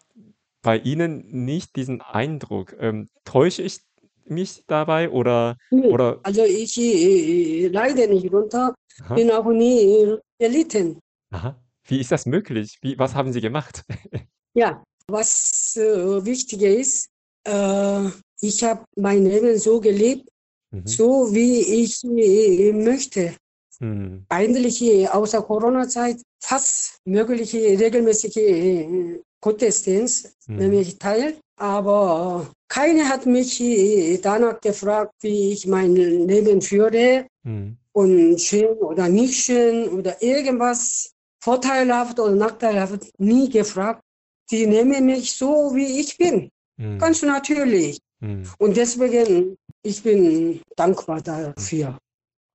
bei 0.62 0.78
Ihnen 0.78 1.44
nicht 1.44 1.76
diesen 1.76 2.00
Eindruck. 2.00 2.74
Ähm, 2.80 3.08
täusche 3.24 3.62
ich 3.62 3.80
mich 4.24 4.64
dabei 4.66 5.10
oder 5.10 5.56
Nee, 5.70 5.86
oder 5.88 6.20
also 6.22 6.44
ich 6.44 6.76
äh, 6.78 7.68
leide 7.68 8.08
nicht 8.08 8.32
runter, 8.32 8.74
Aha. 9.02 9.14
bin 9.14 9.30
auch 9.30 9.46
nie 9.50 9.80
äh, 9.80 10.18
gelitten. 10.38 10.98
Aha. 11.30 11.60
Wie 11.84 12.00
ist 12.00 12.12
das 12.12 12.26
möglich? 12.26 12.78
Wie 12.82 12.98
was 12.98 13.14
haben 13.14 13.32
Sie 13.32 13.40
gemacht? 13.40 13.84
Ja, 14.54 14.82
was 15.06 15.76
äh, 15.76 16.24
wichtiger 16.24 16.68
ist, 16.68 17.08
äh, 17.54 18.10
ich 18.40 18.62
habe 18.64 18.84
mein 18.96 19.24
Leben 19.24 19.58
so 19.58 19.80
gelebt, 19.80 20.28
Mhm. 20.70 20.86
so 20.86 21.32
wie 21.34 21.60
ich 21.82 22.04
äh, 22.04 22.72
möchte. 22.72 23.34
Mhm. 23.80 24.24
Eigentlich 24.28 24.82
äh, 24.82 25.06
außer 25.08 25.40
Corona-Zeit 25.42 26.18
fast 26.42 26.98
mögliche 27.06 27.58
regelmäßige 27.84 28.36
äh, 28.36 29.20
Gottesdienst 29.40 30.34
nehme 30.48 30.74
Mhm. 30.76 30.80
ich 30.80 30.98
teil, 30.98 31.36
aber 31.56 32.50
keiner 32.68 33.08
hat 33.08 33.24
mich 33.24 33.60
äh, 33.60 34.18
danach 34.18 34.60
gefragt, 34.60 35.12
wie 35.22 35.52
ich 35.52 35.66
mein 35.66 35.94
Leben 35.96 36.60
führe 36.60 37.26
Mhm. 37.44 37.76
und 37.92 38.38
schön 38.40 38.76
oder 38.90 39.08
nicht 39.08 39.36
schön 39.46 39.88
oder 39.88 40.20
irgendwas 40.22 41.10
vorteilhaft 41.42 42.18
oder 42.20 42.34
nachteilhaft 42.34 43.02
nie 43.18 43.48
gefragt. 43.48 44.02
Die 44.50 44.66
nehmen 44.66 45.06
mich 45.06 45.32
so, 45.32 45.70
wie 45.74 46.00
ich 46.00 46.16
bin. 46.18 46.50
Mhm. 46.78 46.98
Ganz 46.98 47.22
natürlich. 47.22 47.98
Mhm. 48.20 48.48
Und 48.58 48.76
deswegen, 48.76 49.56
ich 49.82 50.02
bin 50.02 50.60
dankbar 50.76 51.20
dafür. 51.20 51.98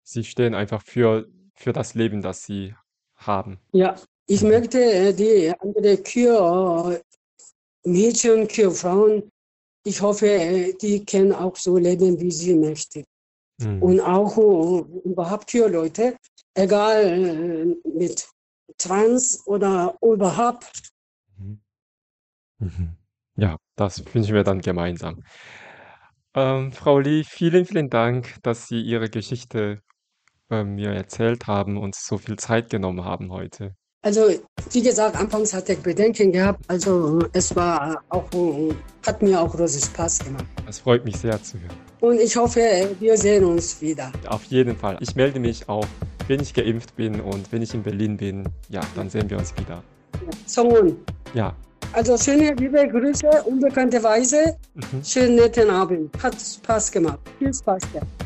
Sie 0.04 0.24
stehen 0.24 0.54
einfach 0.56 0.82
für 0.82 1.28
für 1.56 1.72
das 1.72 1.94
Leben, 1.94 2.22
das 2.22 2.44
Sie 2.44 2.74
haben. 3.16 3.60
Ja, 3.74 3.96
ich 4.28 4.42
Mhm. 4.42 4.50
möchte 4.50 4.82
äh, 4.82 5.14
die 5.14 5.54
andere 5.60 5.98
Kühe, 5.98 6.36
äh, 7.86 7.90
Mädchen, 7.90 8.48
Kühe, 8.48 8.72
Frauen, 8.72 9.30
ich 9.86 10.02
hoffe, 10.02 10.28
äh, 10.28 10.74
die 10.82 11.06
können 11.06 11.32
auch 11.32 11.56
so 11.56 11.78
leben, 11.78 12.20
wie 12.20 12.32
sie 12.32 12.56
möchten. 12.56 13.04
Mhm. 13.60 13.82
Und 13.84 14.00
auch 14.02 14.36
überhaupt 15.06 15.48
Kühe, 15.50 15.68
Leute, 15.68 16.16
egal 16.56 17.76
mit 17.84 18.28
Trans 18.78 19.46
oder 19.46 19.96
überhaupt. 20.02 20.72
Mhm. 21.38 21.62
Mhm. 22.60 22.96
Ja, 23.36 23.58
das 23.76 24.04
wünschen 24.14 24.36
wir 24.36 24.44
dann 24.44 24.62
gemeinsam. 24.62 25.24
Ähm, 26.36 26.72
Frau 26.72 27.00
Lee, 27.00 27.24
vielen, 27.24 27.66
vielen 27.66 27.90
Dank, 27.90 28.36
dass 28.42 28.68
Sie 28.68 28.82
Ihre 28.82 29.10
Geschichte, 29.10 29.82
ähm, 30.50 30.76
mir 30.76 30.90
erzählt 30.90 31.48
haben 31.48 31.78
und 31.78 31.96
so 31.96 32.18
viel 32.18 32.38
Zeit 32.38 32.70
genommen 32.70 33.06
haben 33.06 33.32
heute. 33.32 33.76
Also, 34.02 34.30
wie 34.72 34.82
gesagt, 34.82 35.16
anfangs 35.16 35.54
hatte 35.54 35.74
ich 35.74 35.80
Bedenken 35.80 36.32
gehabt. 36.32 36.60
Also, 36.68 37.20
es 37.32 37.56
war 37.56 38.04
auch, 38.10 38.26
äh, 38.34 38.74
hat 39.08 39.22
mir 39.22 39.40
auch 39.40 39.50
großen 39.56 39.82
Spaß 39.82 40.20
gemacht. 40.20 40.46
Das 40.66 40.80
freut 40.80 41.06
mich 41.06 41.18
sehr 41.18 41.42
zu 41.42 41.58
hören. 41.58 41.78
Und 42.02 42.20
ich 42.20 42.36
hoffe, 42.36 42.60
wir 43.00 43.18
sehen 43.18 43.46
uns 43.46 43.82
wieder. 43.82 44.12
Auf 44.28 44.44
jeden 44.46 44.76
Fall. 44.76 44.98
Ich 45.00 45.16
melde 45.16 45.40
mich 45.40 45.70
auch, 45.70 45.88
wenn 46.28 46.42
ich 46.42 46.54
geimpft 46.54 46.98
bin 46.98 47.22
und 47.22 47.50
wenn 47.54 47.62
ich 47.62 47.74
in 47.74 47.84
Berlin 47.84 48.18
bin. 48.18 48.50
Ja, 48.68 48.82
dann 48.96 49.10
sehen 49.10 49.30
wir 49.30 49.38
uns 49.38 49.56
wieder. 49.58 49.82
Ja. 50.14 50.30
Songun. 50.48 50.98
Ja. 51.34 51.56
Also 51.94 52.18
schöne 52.18 52.56
liebe 52.56 52.88
Grüße, 52.88 53.44
unbekannte 53.46 54.02
Weise. 54.02 54.58
Mhm. 54.74 55.04
Schönen 55.04 55.36
netten 55.36 55.70
Abend. 55.70 56.12
Hat 56.24 56.36
Spaß 56.42 56.92
gemacht. 56.92 57.20
Viel 57.38 57.54
Spaß 57.54 57.84
gehabt. 57.94 58.23